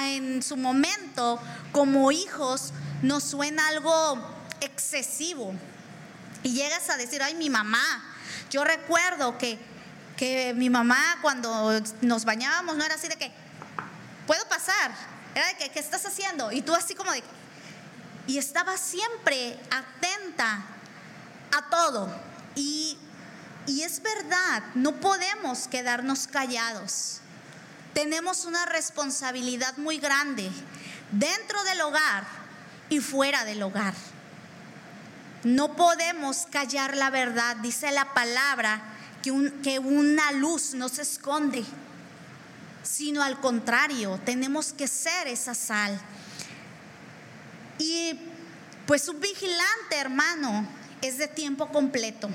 en 0.00 0.42
su 0.42 0.56
momento, 0.56 1.40
como 1.72 2.12
hijos, 2.12 2.72
nos 3.02 3.24
suena 3.24 3.66
algo 3.68 4.18
excesivo. 4.60 5.54
Y 6.44 6.52
llegas 6.54 6.88
a 6.88 6.96
decir, 6.96 7.20
ay, 7.20 7.34
mi 7.34 7.50
mamá. 7.50 8.14
Yo 8.48 8.62
recuerdo 8.62 9.36
que, 9.38 9.58
que 10.16 10.54
mi 10.54 10.70
mamá 10.70 11.18
cuando 11.20 11.80
nos 12.00 12.24
bañábamos 12.24 12.76
no 12.76 12.84
era 12.84 12.94
así 12.94 13.08
de 13.08 13.16
que, 13.16 13.32
puedo 14.28 14.48
pasar. 14.48 14.92
Era 15.34 15.48
de 15.48 15.56
que, 15.56 15.70
¿qué 15.70 15.80
estás 15.80 16.06
haciendo? 16.06 16.52
Y 16.52 16.62
tú 16.62 16.76
así 16.76 16.94
como 16.94 17.10
de, 17.10 17.24
y 18.28 18.38
estaba 18.38 18.76
siempre 18.76 19.58
atenta 19.68 20.64
a 21.50 21.70
todo. 21.70 22.08
Y, 22.54 22.98
y 23.66 23.82
es 23.82 24.02
verdad, 24.02 24.62
no 24.74 25.00
podemos 25.00 25.68
quedarnos 25.68 26.26
callados. 26.26 27.20
Tenemos 27.94 28.44
una 28.44 28.66
responsabilidad 28.66 29.76
muy 29.76 29.98
grande 29.98 30.50
dentro 31.12 31.62
del 31.64 31.80
hogar 31.82 32.24
y 32.88 33.00
fuera 33.00 33.44
del 33.44 33.62
hogar. 33.62 33.94
No 35.44 35.76
podemos 35.76 36.46
callar 36.50 36.96
la 36.96 37.10
verdad. 37.10 37.56
Dice 37.56 37.90
la 37.90 38.14
palabra 38.14 38.82
que, 39.22 39.30
una 39.78 40.32
luz 40.32 40.74
no 40.74 40.88
se 40.88 41.02
esconde, 41.02 41.64
sino 42.82 43.22
al 43.22 43.40
contrario, 43.40 44.20
tenemos 44.24 44.72
que 44.72 44.88
ser 44.88 45.28
esa 45.28 45.54
sal. 45.54 46.00
Y 47.78 48.18
pues 48.86 49.08
un 49.08 49.20
vigilante, 49.20 49.96
hermano, 49.96 50.66
es 51.00 51.18
de 51.18 51.28
tiempo 51.28 51.68
completo. 51.68 52.28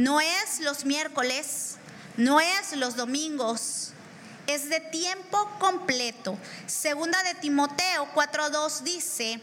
No 0.00 0.18
es 0.18 0.60
los 0.60 0.86
miércoles, 0.86 1.76
no 2.16 2.40
es 2.40 2.72
los 2.72 2.96
domingos, 2.96 3.90
es 4.46 4.70
de 4.70 4.80
tiempo 4.80 5.46
completo. 5.58 6.38
Segunda 6.66 7.22
de 7.22 7.34
Timoteo 7.34 8.08
4:2 8.14 8.80
dice 8.80 9.42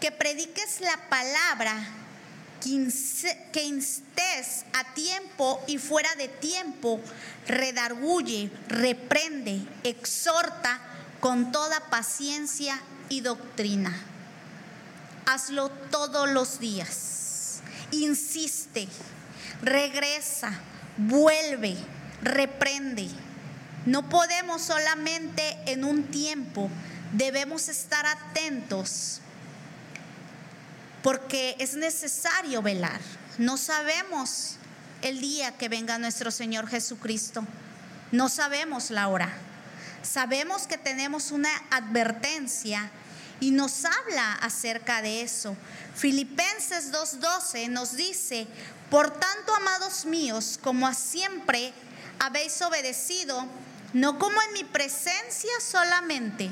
que 0.00 0.10
prediques 0.10 0.80
la 0.80 0.96
palabra, 1.10 1.74
que 2.62 3.64
instes 3.64 4.64
a 4.72 4.94
tiempo 4.94 5.62
y 5.66 5.76
fuera 5.76 6.14
de 6.14 6.28
tiempo, 6.28 6.98
redarguye, 7.46 8.50
reprende, 8.68 9.60
exhorta 9.84 10.80
con 11.20 11.52
toda 11.52 11.90
paciencia 11.90 12.80
y 13.10 13.20
doctrina 13.20 14.06
hazlo 15.26 15.70
todos 15.90 16.30
los 16.30 16.58
días. 16.58 17.60
Insiste, 17.90 18.88
regresa, 19.60 20.52
vuelve, 20.96 21.76
reprende. 22.22 23.08
No 23.84 24.08
podemos 24.08 24.62
solamente 24.62 25.58
en 25.66 25.84
un 25.84 26.04
tiempo, 26.04 26.70
debemos 27.12 27.68
estar 27.68 28.06
atentos 28.06 29.20
porque 31.02 31.56
es 31.58 31.74
necesario 31.74 32.62
velar. 32.62 33.00
No 33.38 33.56
sabemos 33.56 34.56
el 35.02 35.20
día 35.20 35.56
que 35.58 35.68
venga 35.68 35.98
nuestro 35.98 36.30
Señor 36.30 36.68
Jesucristo. 36.68 37.44
No 38.12 38.28
sabemos 38.28 38.90
la 38.90 39.08
hora. 39.08 39.32
Sabemos 40.02 40.66
que 40.66 40.78
tenemos 40.78 41.32
una 41.32 41.50
advertencia 41.70 42.90
y 43.42 43.50
nos 43.50 43.84
habla 43.84 44.34
acerca 44.34 45.02
de 45.02 45.22
eso. 45.22 45.56
Filipenses 45.96 46.92
2.12 46.92 47.68
nos 47.70 47.96
dice, 47.96 48.46
por 48.88 49.10
tanto, 49.10 49.52
amados 49.56 50.04
míos, 50.04 50.60
como 50.62 50.94
siempre 50.94 51.74
habéis 52.20 52.62
obedecido, 52.62 53.44
no 53.94 54.16
como 54.20 54.40
en 54.42 54.52
mi 54.52 54.62
presencia 54.62 55.50
solamente, 55.60 56.50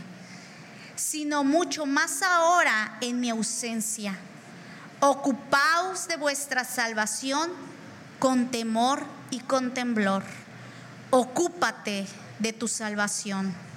sino 0.96 1.44
mucho 1.44 1.86
más 1.86 2.22
ahora 2.22 2.98
en 3.00 3.20
mi 3.20 3.30
ausencia. 3.30 4.18
Ocupaos 4.98 6.08
de 6.08 6.16
vuestra 6.16 6.64
salvación 6.64 7.52
con 8.18 8.50
temor 8.50 9.06
y 9.30 9.38
con 9.38 9.74
temblor. 9.74 10.24
Ocúpate 11.10 12.08
de 12.40 12.52
tu 12.52 12.66
salvación. 12.66 13.69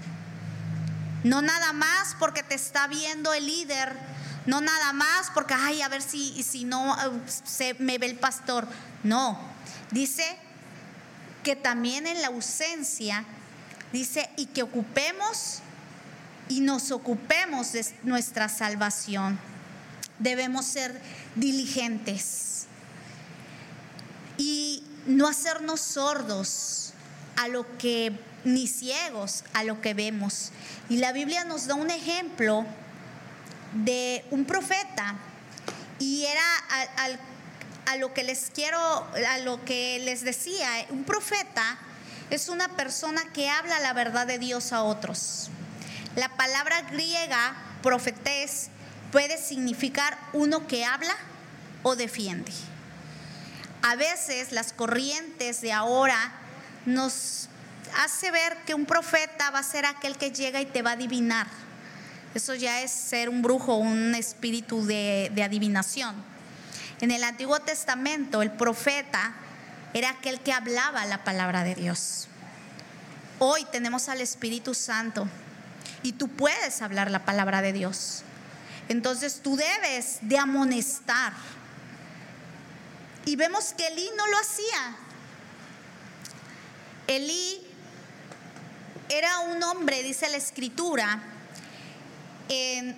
No 1.24 1.42
nada 1.42 1.74
más 1.74 2.16
porque 2.20 2.44
te 2.44 2.56
está 2.56 2.88
viendo 2.88 3.34
el 3.34 3.46
líder, 3.46 3.96
no 4.46 4.60
nada 4.60 4.92
más 4.94 5.32
porque, 5.34 5.54
ay, 5.54 5.82
a 5.82 5.88
ver 5.88 6.02
si, 6.02 6.44
si 6.44 6.66
no 6.66 6.94
uh, 6.94 7.22
se 7.46 7.76
me 7.80 7.98
ve 7.98 8.08
el 8.08 8.20
pastor. 8.20 8.68
No, 9.04 9.40
dice 9.92 10.38
que 11.44 11.56
también 11.56 12.08
en 12.08 12.22
la 12.22 12.28
ausencia, 12.28 13.26
dice, 13.92 14.30
y 14.38 14.48
que 14.48 14.64
ocupemos 14.64 15.60
y 16.50 16.60
nos 16.60 16.92
ocupemos 16.92 17.72
de 17.72 17.86
nuestra 18.04 18.50
salvación. 18.50 19.40
Debemos 20.20 20.66
ser 20.66 21.02
diligentes 21.36 22.66
y 24.38 24.84
no 25.06 25.28
hacernos 25.28 25.82
sordos 25.82 26.94
a 27.38 27.48
lo 27.48 27.78
que 27.78 28.18
ni 28.44 28.68
ciegos 28.68 29.44
a 29.54 29.64
lo 29.64 29.82
que 29.82 29.94
vemos. 29.94 30.52
Y 30.90 30.98
la 30.98 31.12
Biblia 31.12 31.46
nos 31.46 31.68
da 31.68 31.76
un 31.76 31.90
ejemplo 31.90 32.66
de 33.74 34.26
un 34.32 34.46
profeta 34.46 35.16
y 36.00 36.26
era 36.26 36.42
a, 37.86 37.98
lo 37.98 38.14
que 38.14 38.24
les 38.24 38.52
quiero, 38.54 38.80
a 38.80 39.38
lo 39.40 39.64
que 39.66 40.00
les 40.00 40.24
decía, 40.24 40.68
un 40.90 41.04
profeta 41.04 41.78
es 42.30 42.50
una 42.50 42.68
persona 42.70 43.22
que 43.34 43.50
habla 43.50 43.80
la 43.80 43.94
verdad 43.94 44.26
de 44.26 44.40
Dios 44.40 44.74
a 44.74 44.84
otros. 44.84 45.50
La 46.16 46.30
palabra 46.30 46.82
griega 46.82 47.56
profetés 47.82 48.70
puede 49.12 49.38
significar 49.38 50.18
uno 50.34 50.68
que 50.68 50.86
habla 50.86 51.16
o 51.84 51.96
defiende. 51.96 52.52
A 53.84 53.96
veces 53.96 54.52
las 54.52 54.74
corrientes 54.74 55.62
de 55.62 55.74
ahora 55.74 56.34
nos 56.86 57.50
hace 57.98 58.32
ver 58.32 58.58
que 58.66 58.74
un 58.74 58.86
profeta 58.86 59.50
va 59.52 59.60
a 59.60 59.64
ser 59.64 59.86
aquel 59.86 60.18
que 60.18 60.32
llega 60.32 60.62
y 60.62 60.66
te 60.66 60.82
va 60.82 60.92
a 60.92 60.94
adivinar. 60.94 61.48
Eso 62.34 62.56
ya 62.56 62.82
es 62.82 62.92
ser 62.92 63.30
un 63.30 63.42
brujo, 63.42 63.76
un 63.76 64.16
espíritu 64.16 64.86
de, 64.86 65.32
adivinación. 65.44 66.16
En 67.00 67.12
el 67.12 67.24
Antiguo 67.24 67.60
Testamento 67.60 68.42
el 68.42 68.52
profeta 68.52 69.34
era 69.94 70.10
aquel 70.10 70.40
que 70.40 70.52
hablaba 70.52 71.06
la 71.06 71.24
palabra 71.24 71.64
de 71.64 71.76
Dios. 71.76 72.28
hoy 73.40 73.66
tenemos 73.72 74.10
al 74.10 74.22
Espíritu 74.22 74.74
Santo 74.74 75.28
y 76.02 76.14
tú 76.14 76.30
puedes 76.30 76.82
hablar 76.82 77.12
la 77.12 77.26
palabra 77.26 77.62
de 77.62 77.74
Dios. 77.74 78.24
Entonces 78.90 79.42
tú 79.44 79.56
debes 79.56 80.20
de 80.22 80.38
amonestar. 80.38 81.34
Y 83.26 83.36
vemos 83.36 83.74
que 83.74 83.88
Elí 83.88 84.10
no 84.18 84.28
lo 84.28 84.38
hacía. 84.38 84.98
Elí 87.08 87.73
era 89.18 89.40
un 89.40 89.62
hombre, 89.64 90.04
dice 90.04 90.30
la 90.30 90.38
escritura, 90.38 91.22
en 92.50 92.96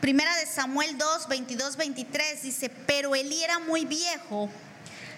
Primera 0.00 0.34
de 0.36 0.46
Samuel 0.46 0.96
2, 0.96 1.28
22, 1.28 1.76
23, 1.76 2.42
dice, 2.42 2.68
pero 2.68 3.14
Elí 3.14 3.42
era 3.42 3.58
muy 3.58 3.84
viejo 3.84 4.48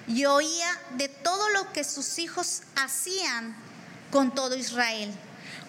y 0.08 0.24
oía 0.24 0.80
de 0.96 1.08
todo 1.08 1.48
lo 1.50 1.72
que 1.72 1.84
sus 1.84 2.18
hijos 2.18 2.62
hacían 2.76 3.54
con 4.10 4.34
todo 4.34 4.56
Israel 4.56 5.12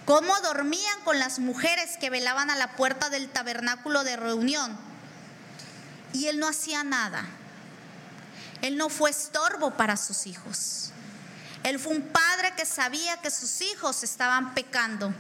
cómo 0.06 0.38
dormían 0.42 1.02
con 1.04 1.20
las 1.20 1.40
mujeres 1.40 1.98
que 1.98 2.10
velaban 2.10 2.50
a 2.50 2.56
la 2.56 2.76
puerta 2.76 3.10
del 3.10 3.30
tabernáculo 3.30 4.04
de 4.04 4.18
reunión. 4.18 4.78
Y 6.14 6.28
él 6.28 6.40
no 6.40 6.48
hacía 6.48 6.84
nada. 6.84 7.26
Él 8.62 8.78
no 8.78 8.90
fue 8.90 9.10
estorbo 9.10 9.72
para 9.72 9.98
sus 9.98 10.28
hijos. 10.28 10.91
Él 11.64 11.80
fue 11.80 11.94
un 11.94 12.02
padre 12.02 12.54
que 12.56 12.66
sabía 12.66 13.18
que 13.18 13.30
sus 13.30 13.62
hijos 13.62 14.04
estaban 14.04 14.54
pecando, 14.54 15.14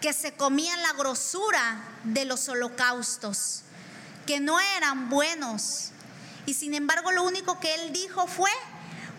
que 0.00 0.12
se 0.12 0.34
comían 0.34 0.82
la 0.82 0.92
grosura 0.92 1.82
de 2.04 2.24
los 2.26 2.48
holocaustos, 2.48 3.62
que 4.26 4.40
no 4.40 4.60
eran 4.60 5.08
buenos. 5.08 5.90
Y 6.46 6.54
sin 6.54 6.74
embargo 6.74 7.10
lo 7.12 7.22
único 7.22 7.58
que 7.58 7.74
él 7.74 7.92
dijo 7.92 8.26
fue, 8.26 8.50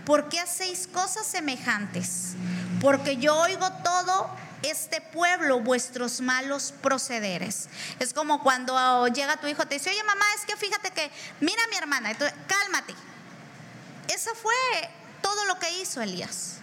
¿por 0.05 0.29
qué 0.29 0.39
hacéis 0.39 0.87
cosas 0.87 1.25
semejantes? 1.25 2.33
Porque 2.81 3.17
yo 3.17 3.35
oigo 3.35 3.67
todo 3.83 4.29
este 4.61 5.01
pueblo 5.01 5.59
vuestros 5.59 6.21
malos 6.21 6.71
procederes. 6.83 7.67
Es 7.99 8.13
como 8.13 8.43
cuando 8.43 9.07
llega 9.07 9.37
tu 9.37 9.47
hijo, 9.47 9.65
te 9.65 9.75
dice, 9.75 9.89
oye 9.89 10.03
mamá, 10.03 10.25
es 10.37 10.45
que 10.45 10.55
fíjate 10.55 10.91
que, 10.91 11.11
mira 11.39 11.61
mi 11.69 11.77
hermana, 11.77 12.11
Entonces, 12.11 12.37
cálmate. 12.47 12.93
Eso 14.07 14.31
fue 14.35 14.53
todo 15.25 15.45
lo 15.45 15.57
que 15.57 15.81
hizo 15.81 16.03
Elías. 16.03 16.57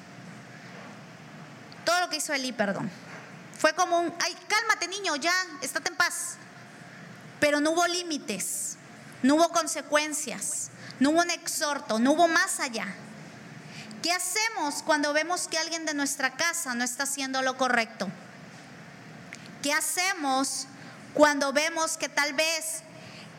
Todo 1.85 1.99
lo 1.99 2.09
que 2.09 2.19
hizo 2.19 2.33
Elí, 2.33 2.53
perdón. 2.53 2.89
Fue 3.59 3.73
como 3.75 3.99
un, 3.99 4.15
ay, 4.21 4.37
cálmate 4.47 4.87
niño, 4.87 5.17
ya, 5.17 5.35
estate 5.63 5.91
en 5.91 5.97
paz. 5.97 6.37
Pero 7.41 7.59
no 7.61 7.73
hubo 7.73 7.85
límites, 7.89 8.77
no 9.25 9.35
hubo 9.35 9.49
consecuencias, 9.49 10.71
no 11.01 11.11
hubo 11.11 11.23
un 11.23 11.31
exhorto, 11.31 11.99
no 11.99 12.13
hubo 12.13 12.29
más 12.29 12.61
allá. 12.61 12.87
¿Qué 14.01 14.13
hacemos 14.13 14.85
cuando 14.85 15.13
vemos 15.13 15.49
que 15.49 15.59
alguien 15.59 15.85
de 15.85 15.95
nuestra 15.95 16.31
casa 16.31 16.73
no 16.77 16.85
está 16.85 17.03
haciendo 17.03 17.43
lo 17.43 17.57
correcto? 17.57 18.09
¿Qué 19.61 19.73
hacemos 19.73 20.69
cuando 21.15 21.53
vemos 21.53 21.97
que 21.97 22.09
tal 22.09 22.33
vez 22.35 22.85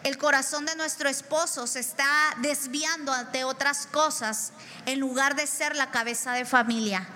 el 0.04 0.18
corazón 0.18 0.66
de 0.66 0.76
nuestro 0.76 1.10
esposo 1.10 1.68
se 1.68 1.80
está 1.80 2.36
desviando 2.38 3.14
ante 3.14 3.44
otras 3.44 3.88
cosas 3.88 4.52
en 4.86 5.00
lugar 5.00 5.36
de 5.36 5.48
ser 5.48 5.76
la 5.76 5.92
cabeza 5.92 6.34
de 6.34 6.46
familia? 6.46 7.08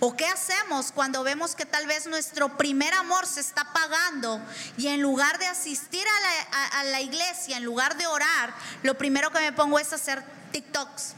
¿O 0.00 0.16
qué 0.16 0.26
hacemos 0.26 0.92
cuando 0.92 1.22
vemos 1.22 1.54
que 1.54 1.66
tal 1.66 1.86
vez 1.86 2.06
nuestro 2.06 2.56
primer 2.56 2.94
amor 2.94 3.26
se 3.26 3.40
está 3.40 3.72
pagando 3.72 4.40
y 4.76 4.88
en 4.88 5.02
lugar 5.02 5.38
de 5.38 5.46
asistir 5.46 6.04
a 6.72 6.84
la, 6.84 7.00
iglesia, 7.00 7.58
en 7.58 7.64
lugar 7.64 7.96
de 7.96 8.06
orar, 8.06 8.54
lo 8.82 8.96
primero 8.96 9.30
que 9.30 9.40
me 9.40 9.52
pongo 9.52 9.78
es 9.78 9.92
hacer 9.92 10.24
TikToks? 10.52 11.14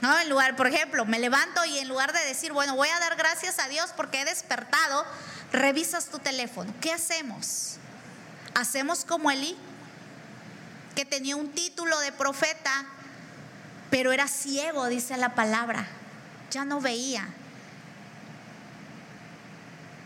¿no? 0.00 0.18
En 0.18 0.28
lugar, 0.28 0.56
por 0.56 0.66
ejemplo, 0.66 1.04
me 1.04 1.18
levanto 1.18 1.64
y 1.64 1.78
en 1.78 1.88
lugar 1.88 2.12
de 2.12 2.24
decir, 2.24 2.52
bueno, 2.52 2.74
voy 2.74 2.88
a 2.88 2.98
dar 2.98 3.16
gracias 3.16 3.58
a 3.58 3.68
Dios 3.68 3.90
porque 3.96 4.22
he 4.22 4.24
despertado, 4.24 5.04
revisas 5.52 6.06
tu 6.06 6.18
teléfono. 6.18 6.74
¿Qué 6.80 6.92
hacemos? 6.92 7.76
Hacemos 8.54 9.04
como 9.04 9.30
Elí, 9.30 9.56
que 10.92 11.04
tenía 11.04 11.36
un 11.36 11.50
título 11.50 11.98
de 12.00 12.12
profeta, 12.12 12.86
pero 13.90 14.12
era 14.12 14.28
ciego, 14.28 14.86
dice 14.86 15.16
la 15.16 15.34
palabra. 15.34 15.86
Ya 16.50 16.64
no 16.64 16.80
veía. 16.80 17.26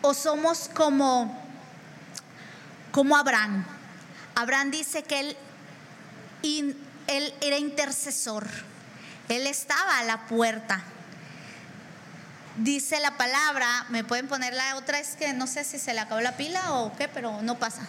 O 0.03 0.15
somos 0.15 0.71
como 0.75 1.47
como 2.97 3.15
Abraham. 3.15 3.63
Abraham 4.35 4.71
dice 4.71 5.03
que 5.03 5.21
él, 5.21 5.37
él 7.09 7.35
era 7.43 7.59
intercesor. 7.59 8.49
Él 9.29 9.47
estaba 9.47 9.99
a 9.99 10.05
la 10.05 10.27
puerta. 10.27 10.83
Dice 12.57 12.99
la 13.01 13.19
palabra, 13.19 13.85
me 13.91 14.03
pueden 14.03 14.29
poner 14.29 14.55
la 14.55 14.77
otra, 14.77 14.99
es 14.99 15.15
que 15.17 15.35
no 15.35 15.47
sé 15.47 15.63
si 15.63 15.79
se 15.79 15.93
le 15.93 16.01
acabó 16.01 16.23
la 16.23 16.39
pila 16.39 16.73
o 16.73 16.97
qué, 16.97 17.07
pero 17.07 17.43
no 17.43 17.59
pasa. 17.59 17.83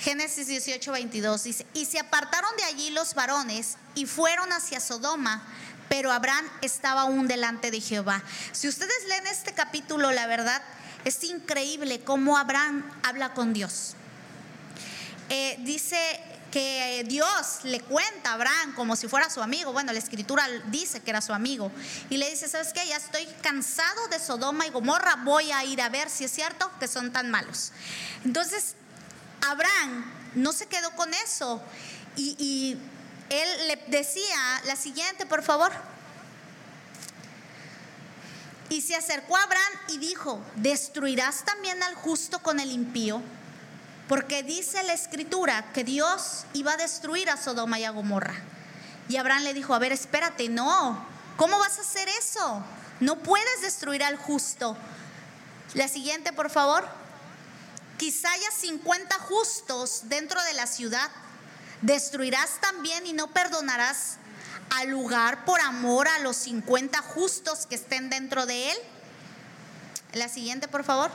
Génesis 0.00 0.46
18, 0.46 0.92
22 0.92 1.42
dice, 1.42 1.66
y 1.74 1.84
se 1.84 1.98
apartaron 1.98 2.50
de 2.56 2.64
allí 2.64 2.90
los 2.90 3.14
varones 3.14 3.76
y 3.94 4.06
fueron 4.06 4.52
hacia 4.52 4.78
Sodoma, 4.78 5.42
pero 5.88 6.12
Abraham 6.12 6.46
estaba 6.62 7.02
aún 7.02 7.26
delante 7.26 7.70
de 7.70 7.80
Jehová. 7.80 8.22
Si 8.52 8.68
ustedes 8.68 9.08
leen 9.08 9.26
este 9.26 9.52
capítulo, 9.54 10.12
la 10.12 10.26
verdad, 10.26 10.62
es 11.04 11.24
increíble 11.24 12.00
cómo 12.00 12.38
Abraham 12.38 12.88
habla 13.02 13.34
con 13.34 13.52
Dios. 13.52 13.94
Eh, 15.30 15.56
dice 15.60 15.98
que 16.52 17.04
Dios 17.06 17.60
le 17.64 17.80
cuenta 17.80 18.30
a 18.30 18.34
Abraham 18.34 18.74
como 18.74 18.96
si 18.96 19.08
fuera 19.08 19.28
su 19.28 19.42
amigo. 19.42 19.72
Bueno, 19.72 19.92
la 19.92 19.98
escritura 19.98 20.46
dice 20.66 21.00
que 21.00 21.10
era 21.10 21.20
su 21.20 21.32
amigo. 21.32 21.70
Y 22.08 22.16
le 22.16 22.30
dice, 22.30 22.48
¿sabes 22.48 22.72
qué? 22.72 22.86
Ya 22.86 22.96
estoy 22.96 23.26
cansado 23.42 24.08
de 24.08 24.18
Sodoma 24.18 24.66
y 24.66 24.70
Gomorra, 24.70 25.16
voy 25.24 25.50
a 25.52 25.64
ir 25.64 25.80
a 25.82 25.88
ver 25.88 26.08
si 26.08 26.24
es 26.24 26.30
cierto 26.30 26.70
que 26.78 26.88
son 26.88 27.12
tan 27.12 27.30
malos. 27.30 27.72
Entonces, 28.24 28.74
Abraham 29.40 30.04
no 30.34 30.52
se 30.52 30.66
quedó 30.66 30.90
con 30.92 31.12
eso. 31.14 31.62
Y, 32.16 32.76
él 33.30 33.68
le 33.68 33.76
decía 33.88 34.62
la 34.64 34.74
siguiente, 34.74 35.26
por 35.26 35.42
favor. 35.42 35.70
Y 38.70 38.80
se 38.80 38.96
acercó 38.96 39.36
a 39.36 39.42
Abraham 39.42 39.72
y 39.88 39.98
dijo, 39.98 40.40
¿destruirás 40.56 41.44
también 41.44 41.82
al 41.82 41.94
justo 41.94 42.38
con 42.38 42.58
el 42.58 42.72
impío? 42.72 43.20
Porque 44.08 44.42
dice 44.42 44.82
la 44.84 44.94
escritura 44.94 45.72
que 45.74 45.84
Dios 45.84 46.46
iba 46.54 46.72
a 46.72 46.76
destruir 46.78 47.28
a 47.28 47.36
Sodoma 47.36 47.78
y 47.78 47.84
a 47.84 47.90
Gomorra. 47.90 48.34
Y 49.10 49.16
Abraham 49.16 49.42
le 49.42 49.52
dijo, 49.52 49.74
a 49.74 49.78
ver, 49.78 49.92
espérate, 49.92 50.48
no, 50.48 51.04
¿cómo 51.36 51.58
vas 51.58 51.78
a 51.78 51.82
hacer 51.82 52.08
eso? 52.18 52.62
No 53.00 53.16
puedes 53.18 53.60
destruir 53.60 54.02
al 54.02 54.16
justo. 54.16 54.74
La 55.74 55.86
siguiente, 55.86 56.32
por 56.32 56.48
favor. 56.48 56.88
Quizá 57.98 58.30
haya 58.30 58.50
50 58.50 59.18
justos 59.18 60.02
dentro 60.04 60.40
de 60.44 60.54
la 60.54 60.66
ciudad. 60.68 61.10
Destruirás 61.82 62.60
también 62.60 63.06
y 63.06 63.12
no 63.12 63.28
perdonarás 63.32 64.18
al 64.70 64.88
lugar 64.88 65.44
por 65.44 65.60
amor 65.60 66.06
a 66.08 66.20
los 66.20 66.36
50 66.36 67.02
justos 67.02 67.66
que 67.66 67.74
estén 67.74 68.08
dentro 68.08 68.46
de 68.46 68.70
él. 68.70 68.78
La 70.12 70.28
siguiente, 70.28 70.68
por 70.68 70.84
favor. 70.84 71.10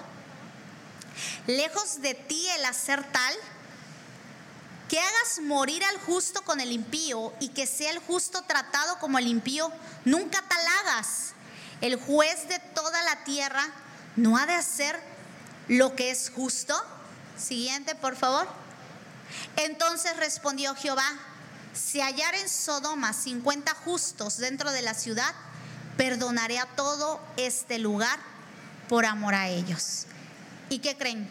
Lejos 1.47 2.01
de 2.01 2.15
ti 2.15 2.45
el 2.57 2.65
hacer 2.65 3.03
tal 3.11 3.33
que 4.89 4.99
hagas 4.99 5.39
morir 5.41 5.83
al 5.85 5.97
justo 6.01 6.43
con 6.43 6.59
el 6.59 6.71
impío 6.71 7.33
y 7.39 7.49
que 7.49 7.65
sea 7.65 7.91
el 7.91 7.99
justo 7.99 8.43
tratado 8.43 8.99
como 8.99 9.17
el 9.17 9.27
impío, 9.27 9.71
nunca 10.05 10.43
tal 10.47 10.61
hagas. 10.81 11.33
El 11.81 11.95
juez 11.95 12.47
de 12.47 12.59
toda 12.59 13.01
la 13.03 13.23
tierra 13.23 13.63
no 14.15 14.37
ha 14.37 14.45
de 14.45 14.53
hacer 14.53 15.12
lo 15.67 15.95
que 15.95 16.11
es 16.11 16.31
justo. 16.35 16.75
Siguiente, 17.37 17.95
por 17.95 18.15
favor. 18.15 18.47
Entonces 19.57 20.15
respondió 20.17 20.75
Jehová, 20.75 21.07
si 21.73 22.01
hallar 22.01 22.35
en 22.35 22.47
Sodoma 22.47 23.13
50 23.13 23.73
justos 23.83 24.37
dentro 24.37 24.71
de 24.71 24.81
la 24.81 24.93
ciudad, 24.93 25.33
perdonaré 25.97 26.59
a 26.59 26.65
todo 26.65 27.19
este 27.37 27.79
lugar 27.79 28.19
por 28.89 29.05
amor 29.05 29.33
a 29.33 29.49
ellos. 29.49 30.05
¿Y 30.69 30.79
qué 30.79 30.97
creen? 30.97 31.29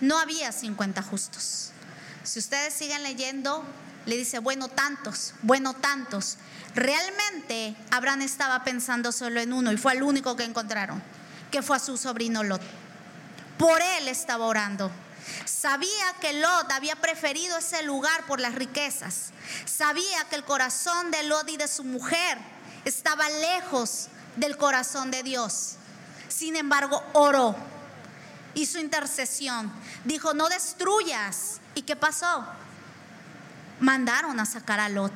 No 0.00 0.18
había 0.18 0.50
50 0.50 1.02
justos. 1.02 1.70
Si 2.22 2.38
ustedes 2.38 2.74
siguen 2.74 3.02
leyendo, 3.02 3.64
le 4.06 4.16
dice, 4.16 4.38
bueno, 4.38 4.68
tantos, 4.68 5.34
bueno, 5.42 5.74
tantos. 5.74 6.36
Realmente 6.74 7.76
Abraham 7.90 8.22
estaba 8.22 8.64
pensando 8.64 9.12
solo 9.12 9.40
en 9.40 9.52
uno 9.52 9.72
y 9.72 9.76
fue 9.76 9.92
el 9.92 10.02
único 10.02 10.36
que 10.36 10.44
encontraron, 10.44 11.02
que 11.50 11.62
fue 11.62 11.76
a 11.76 11.80
su 11.80 11.96
sobrino 11.96 12.42
Lot. 12.42 12.62
Por 13.60 13.80
él 13.80 14.08
estaba 14.08 14.46
orando. 14.46 14.90
Sabía 15.44 16.14
que 16.20 16.32
Lot 16.32 16.72
había 16.72 16.96
preferido 16.96 17.58
ese 17.58 17.84
lugar 17.84 18.26
por 18.26 18.40
las 18.40 18.56
riquezas. 18.56 19.30
Sabía 19.66 20.24
que 20.28 20.34
el 20.34 20.44
corazón 20.44 21.12
de 21.12 21.22
Lot 21.22 21.48
y 21.48 21.56
de 21.56 21.68
su 21.68 21.84
mujer 21.84 22.38
estaba 22.84 23.28
lejos 23.28 24.08
del 24.34 24.56
corazón 24.56 25.12
de 25.12 25.22
Dios. 25.22 25.76
Sin 26.28 26.56
embargo, 26.56 27.04
oró 27.12 27.54
hizo 28.54 28.78
intercesión. 28.78 29.72
Dijo, 30.04 30.34
no 30.34 30.48
destruyas. 30.48 31.60
¿Y 31.74 31.82
qué 31.82 31.96
pasó? 31.96 32.46
Mandaron 33.78 34.40
a 34.40 34.46
sacar 34.46 34.80
a 34.80 34.88
Lot. 34.88 35.12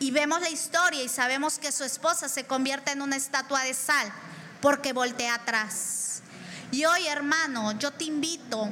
Y 0.00 0.10
vemos 0.10 0.40
la 0.40 0.50
historia 0.50 1.02
y 1.02 1.08
sabemos 1.08 1.58
que 1.58 1.72
su 1.72 1.84
esposa 1.84 2.28
se 2.28 2.44
convierte 2.44 2.92
en 2.92 3.02
una 3.02 3.16
estatua 3.16 3.62
de 3.62 3.74
sal 3.74 4.12
porque 4.60 4.92
voltea 4.92 5.34
atrás. 5.34 6.22
Y 6.70 6.84
hoy, 6.84 7.06
hermano, 7.06 7.72
yo 7.78 7.90
te 7.92 8.04
invito 8.04 8.68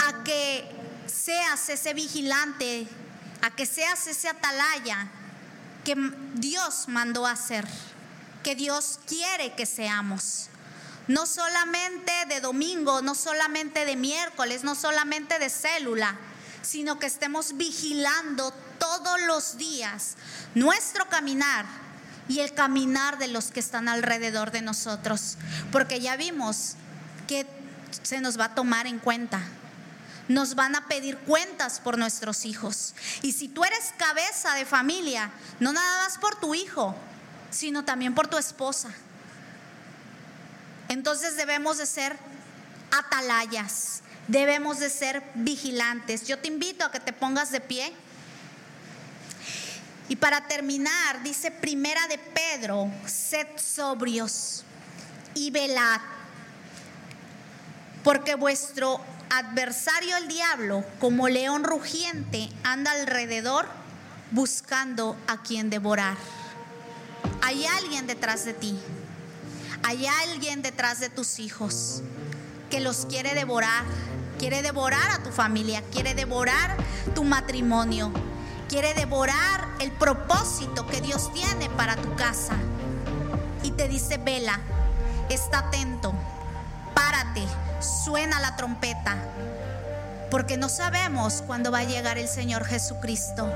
a 0.00 0.24
que 0.24 0.70
seas 1.06 1.68
ese 1.68 1.92
vigilante, 1.92 2.86
a 3.40 3.50
que 3.50 3.66
seas 3.66 4.06
ese 4.06 4.28
atalaya 4.28 5.08
que 5.84 5.96
Dios 6.34 6.84
mandó 6.86 7.26
a 7.26 7.32
hacer, 7.32 7.66
que 8.44 8.54
Dios 8.54 9.00
quiere 9.06 9.54
que 9.54 9.66
seamos. 9.66 10.48
No 11.08 11.26
solamente 11.26 12.12
de 12.28 12.40
domingo, 12.40 13.02
no 13.02 13.16
solamente 13.16 13.84
de 13.84 13.96
miércoles, 13.96 14.62
no 14.62 14.76
solamente 14.76 15.40
de 15.40 15.50
célula, 15.50 16.16
sino 16.62 17.00
que 17.00 17.06
estemos 17.06 17.56
vigilando 17.56 18.52
todos 18.78 19.20
los 19.22 19.56
días 19.56 20.14
nuestro 20.54 21.08
caminar 21.08 21.66
y 22.28 22.40
el 22.40 22.54
caminar 22.54 23.18
de 23.18 23.28
los 23.28 23.50
que 23.50 23.60
están 23.60 23.88
alrededor 23.88 24.50
de 24.50 24.62
nosotros, 24.62 25.36
porque 25.70 26.00
ya 26.00 26.16
vimos 26.16 26.74
que 27.26 27.46
se 28.02 28.20
nos 28.20 28.38
va 28.38 28.46
a 28.46 28.54
tomar 28.54 28.86
en 28.86 28.98
cuenta. 28.98 29.40
Nos 30.28 30.54
van 30.54 30.76
a 30.76 30.86
pedir 30.86 31.18
cuentas 31.18 31.80
por 31.80 31.98
nuestros 31.98 32.44
hijos. 32.44 32.94
Y 33.22 33.32
si 33.32 33.48
tú 33.48 33.64
eres 33.64 33.92
cabeza 33.98 34.54
de 34.54 34.64
familia, 34.64 35.30
no 35.60 35.72
nada 35.72 36.04
más 36.04 36.16
por 36.18 36.36
tu 36.36 36.54
hijo, 36.54 36.94
sino 37.50 37.84
también 37.84 38.14
por 38.14 38.28
tu 38.28 38.38
esposa. 38.38 38.90
Entonces 40.88 41.36
debemos 41.36 41.78
de 41.78 41.86
ser 41.86 42.16
atalayas, 42.90 44.02
debemos 44.28 44.78
de 44.78 44.90
ser 44.90 45.22
vigilantes. 45.34 46.26
Yo 46.26 46.38
te 46.38 46.48
invito 46.48 46.84
a 46.84 46.92
que 46.92 47.00
te 47.00 47.12
pongas 47.12 47.50
de 47.50 47.60
pie. 47.60 47.92
Y 50.12 50.16
para 50.16 50.46
terminar, 50.46 51.22
dice 51.22 51.50
Primera 51.50 52.06
de 52.06 52.18
Pedro, 52.18 52.90
sed 53.06 53.46
sobrios 53.56 54.62
y 55.34 55.50
velad, 55.50 56.02
porque 58.04 58.34
vuestro 58.34 59.00
adversario 59.30 60.14
el 60.18 60.28
diablo, 60.28 60.84
como 61.00 61.30
león 61.30 61.64
rugiente, 61.64 62.50
anda 62.62 62.90
alrededor 62.90 63.66
buscando 64.32 65.16
a 65.28 65.42
quien 65.42 65.70
devorar. 65.70 66.18
Hay 67.40 67.64
alguien 67.64 68.06
detrás 68.06 68.44
de 68.44 68.52
ti, 68.52 68.78
hay 69.82 70.06
alguien 70.06 70.60
detrás 70.60 71.00
de 71.00 71.08
tus 71.08 71.38
hijos 71.38 72.02
que 72.68 72.80
los 72.80 73.06
quiere 73.06 73.34
devorar, 73.34 73.82
quiere 74.38 74.60
devorar 74.60 75.10
a 75.10 75.22
tu 75.22 75.30
familia, 75.30 75.82
quiere 75.90 76.12
devorar 76.14 76.76
tu 77.14 77.24
matrimonio, 77.24 78.12
quiere 78.72 78.94
devorar 78.94 79.68
el 79.80 79.92
propósito 79.92 80.86
que 80.86 81.02
Dios 81.02 81.30
tiene 81.34 81.68
para 81.68 81.94
tu 81.94 82.16
casa. 82.16 82.54
Y 83.62 83.72
te 83.72 83.86
dice, 83.86 84.16
vela, 84.16 84.60
está 85.28 85.58
atento, 85.58 86.14
párate, 86.94 87.42
suena 87.80 88.40
la 88.40 88.56
trompeta, 88.56 89.18
porque 90.30 90.56
no 90.56 90.70
sabemos 90.70 91.42
cuándo 91.46 91.70
va 91.70 91.80
a 91.80 91.84
llegar 91.84 92.16
el 92.16 92.26
Señor 92.26 92.64
Jesucristo. 92.64 93.46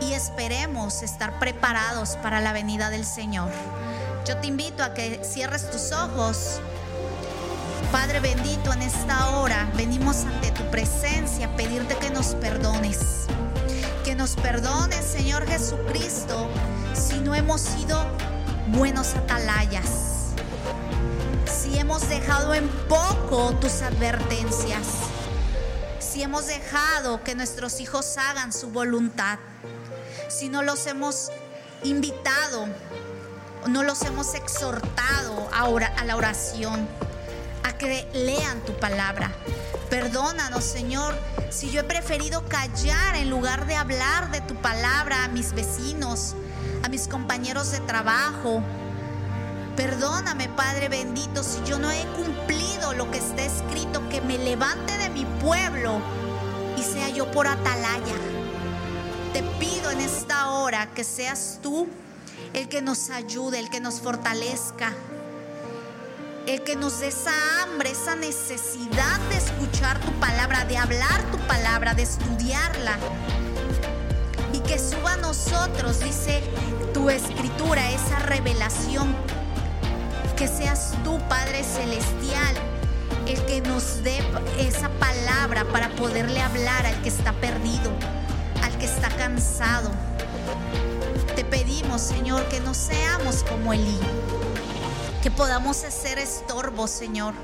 Y 0.00 0.14
esperemos 0.14 1.02
estar 1.02 1.38
preparados 1.38 2.16
para 2.22 2.40
la 2.40 2.54
venida 2.54 2.88
del 2.88 3.04
Señor. 3.04 3.50
Yo 4.24 4.38
te 4.38 4.46
invito 4.46 4.82
a 4.82 4.94
que 4.94 5.20
cierres 5.22 5.70
tus 5.70 5.92
ojos. 5.92 6.60
Padre 7.92 8.20
bendito, 8.20 8.72
en 8.72 8.80
esta 8.80 9.36
hora 9.36 9.68
venimos 9.74 10.24
ante 10.24 10.50
tu 10.52 10.62
presencia 10.70 11.48
a 11.48 11.56
pedirte 11.56 11.94
que 11.98 12.08
nos 12.08 12.28
perdones 12.36 13.19
nos 14.20 14.36
perdones, 14.36 15.02
Señor 15.02 15.46
Jesucristo, 15.46 16.46
si 16.92 17.20
no 17.20 17.34
hemos 17.34 17.62
sido 17.62 18.04
buenos 18.66 19.14
atalayas, 19.14 20.34
si 21.46 21.78
hemos 21.78 22.06
dejado 22.06 22.52
en 22.52 22.68
poco 22.86 23.54
tus 23.62 23.80
advertencias, 23.80 24.88
si 26.00 26.22
hemos 26.22 26.48
dejado 26.48 27.24
que 27.24 27.34
nuestros 27.34 27.80
hijos 27.80 28.18
hagan 28.18 28.52
su 28.52 28.68
voluntad, 28.68 29.38
si 30.28 30.50
no 30.50 30.62
los 30.62 30.86
hemos 30.86 31.30
invitado, 31.82 32.68
no 33.68 33.82
los 33.84 34.02
hemos 34.02 34.34
exhortado 34.34 35.48
a, 35.50 35.62
a 35.98 36.04
la 36.04 36.16
oración, 36.16 36.86
a 37.62 37.72
que 37.72 38.06
lean 38.12 38.60
tu 38.66 38.74
palabra. 38.74 39.32
Perdónanos, 39.88 40.62
Señor, 40.62 41.14
si 41.50 41.70
yo 41.70 41.80
he 41.80 41.84
preferido 41.84 42.44
callar 42.48 43.16
en 43.16 43.28
lugar 43.28 43.66
de 43.66 43.74
hablar 43.74 44.30
de 44.30 44.40
tu 44.40 44.54
palabra 44.54 45.24
a 45.24 45.28
mis 45.28 45.52
vecinos, 45.52 46.36
a 46.84 46.88
mis 46.88 47.08
compañeros 47.08 47.72
de 47.72 47.80
trabajo. 47.80 48.62
Perdóname, 49.76 50.48
Padre 50.48 50.88
bendito, 50.88 51.42
si 51.42 51.62
yo 51.64 51.78
no 51.78 51.90
he 51.90 52.04
cumplido 52.16 52.92
lo 52.94 53.10
que 53.10 53.18
está 53.18 53.42
escrito, 53.42 54.08
que 54.08 54.20
me 54.20 54.38
levante 54.38 54.96
de 54.98 55.10
mi 55.10 55.24
pueblo 55.42 56.00
y 56.78 56.82
sea 56.82 57.08
yo 57.08 57.30
por 57.32 57.48
atalaya. 57.48 58.14
Te 59.32 59.42
pido 59.58 59.90
en 59.90 60.00
esta 60.00 60.50
hora 60.50 60.90
que 60.94 61.02
seas 61.02 61.58
tú 61.62 61.88
el 62.52 62.68
que 62.68 62.80
nos 62.80 63.10
ayude, 63.10 63.58
el 63.58 63.70
que 63.70 63.80
nos 63.80 64.00
fortalezca 64.00 64.92
el 66.46 66.62
que 66.62 66.76
nos 66.76 67.00
dé 67.00 67.08
esa 67.08 67.32
hambre, 67.62 67.90
esa 67.90 68.16
necesidad 68.16 69.18
de 69.28 69.36
escuchar 69.36 70.00
tu 70.00 70.12
palabra, 70.14 70.64
de 70.64 70.76
hablar 70.76 71.22
tu 71.30 71.38
palabra, 71.46 71.94
de 71.94 72.02
estudiarla. 72.02 72.96
Y 74.52 74.60
que 74.60 74.78
suba 74.78 75.14
a 75.14 75.16
nosotros, 75.16 76.00
dice 76.00 76.42
tu 76.92 77.10
escritura, 77.10 77.90
esa 77.90 78.18
revelación. 78.20 79.14
Que 80.36 80.48
seas 80.48 80.94
tú, 81.04 81.18
Padre 81.28 81.62
Celestial, 81.62 82.54
el 83.26 83.44
que 83.44 83.60
nos 83.60 84.02
dé 84.02 84.18
esa 84.58 84.88
palabra 84.88 85.64
para 85.66 85.90
poderle 85.90 86.40
hablar 86.40 86.86
al 86.86 87.00
que 87.02 87.10
está 87.10 87.32
perdido, 87.34 87.92
al 88.62 88.76
que 88.78 88.86
está 88.86 89.08
cansado. 89.10 89.90
Te 91.36 91.44
pedimos, 91.44 92.00
Señor, 92.00 92.42
que 92.48 92.60
no 92.60 92.72
seamos 92.74 93.44
como 93.44 93.72
Elí 93.72 93.98
que 95.22 95.30
podamos 95.30 95.84
hacer 95.84 96.18
estorbo, 96.18 96.88
Señor. 96.88 97.34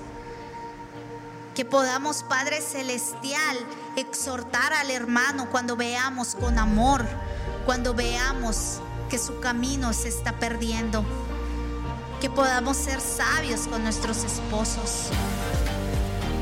Que 1.55 1.65
podamos, 1.65 2.23
Padre 2.23 2.61
Celestial, 2.61 3.57
exhortar 3.97 4.73
al 4.73 4.91
hermano 4.91 5.51
cuando 5.51 5.77
veamos 5.77 6.35
con 6.35 6.59
amor, 6.59 7.07
cuando 7.65 7.95
veamos 7.95 8.81
que 9.11 9.19
su 9.19 9.41
camino 9.41 9.93
se 9.93 10.09
está 10.09 10.33
perdiendo. 10.39 11.05
Que 12.21 12.31
podamos 12.31 12.77
ser 12.79 13.01
sabios 13.01 13.67
con 13.69 13.83
nuestros 13.83 14.25
esposos. 14.25 15.11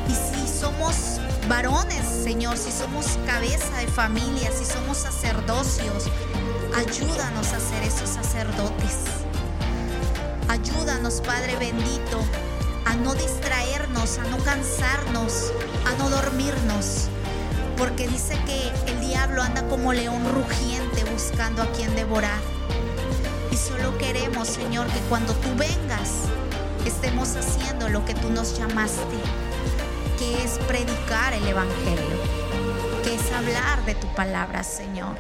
Y 0.09 0.15
si 0.15 0.61
somos 0.61 1.21
varones, 1.49 2.05
Señor, 2.07 2.57
si 2.57 2.71
somos 2.71 3.19
cabeza 3.27 3.77
de 3.79 3.89
familia, 3.89 4.51
si 4.53 4.65
somos 4.65 4.99
sacerdocios, 4.99 6.05
ayúdanos 6.77 7.53
a 7.53 7.61
ser 7.61 7.83
esos 7.83 8.09
sacerdotes. 8.09 9.24
Ayúdanos, 10.49 11.23
Padre 11.23 11.57
bendito, 11.57 12.21
a 12.85 12.95
no 12.95 13.15
distraernos, 13.15 14.19
a 14.19 14.25
no 14.25 14.37
cansarnos, 14.39 15.53
a 15.87 15.93
no 15.99 16.11
dormirnos. 16.11 17.09
Porque 17.79 18.07
dice 18.07 18.39
que 18.47 18.71
el 18.91 19.01
diablo 19.01 19.43
anda 19.43 19.67
como 19.69 19.93
león 19.93 20.23
rugiente 20.33 21.05
buscando 21.11 21.63
a 21.63 21.73
quien 21.73 21.95
devorar. 21.97 22.39
Y 23.51 23.57
solo 23.57 23.97
queremos, 23.97 24.49
Señor, 24.49 24.87
que 24.89 25.01
cuando 25.09 25.33
tú 25.35 25.49
vengas, 25.57 26.11
estemos 26.85 27.35
haciendo 27.37 27.89
lo 27.89 28.05
que 28.05 28.15
tú 28.15 28.31
nos 28.31 28.57
llamaste, 28.59 29.17
que 30.19 30.45
es 30.45 30.59
predicar 30.69 31.33
el 31.33 31.49
Evangelio, 31.49 32.17
que 33.03 33.15
es 33.15 33.33
hablar 33.33 33.85
de 33.87 33.95
tu 33.95 34.07
palabra, 34.15 34.63
Señor. 34.63 35.17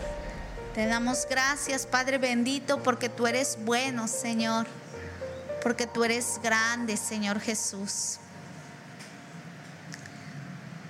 Te 0.75 0.87
damos 0.87 1.27
gracias, 1.29 1.87
Padre 1.87 2.19
bendito, 2.19 2.83
porque 2.83 3.09
tú 3.09 3.27
eres 3.27 3.59
bueno, 3.65 4.07
Señor 4.07 4.67
porque 5.65 5.87
tú 5.87 6.05
eres 6.05 6.39
grande, 6.43 6.99
Señor 6.99 7.41
Jesús. 7.41 8.19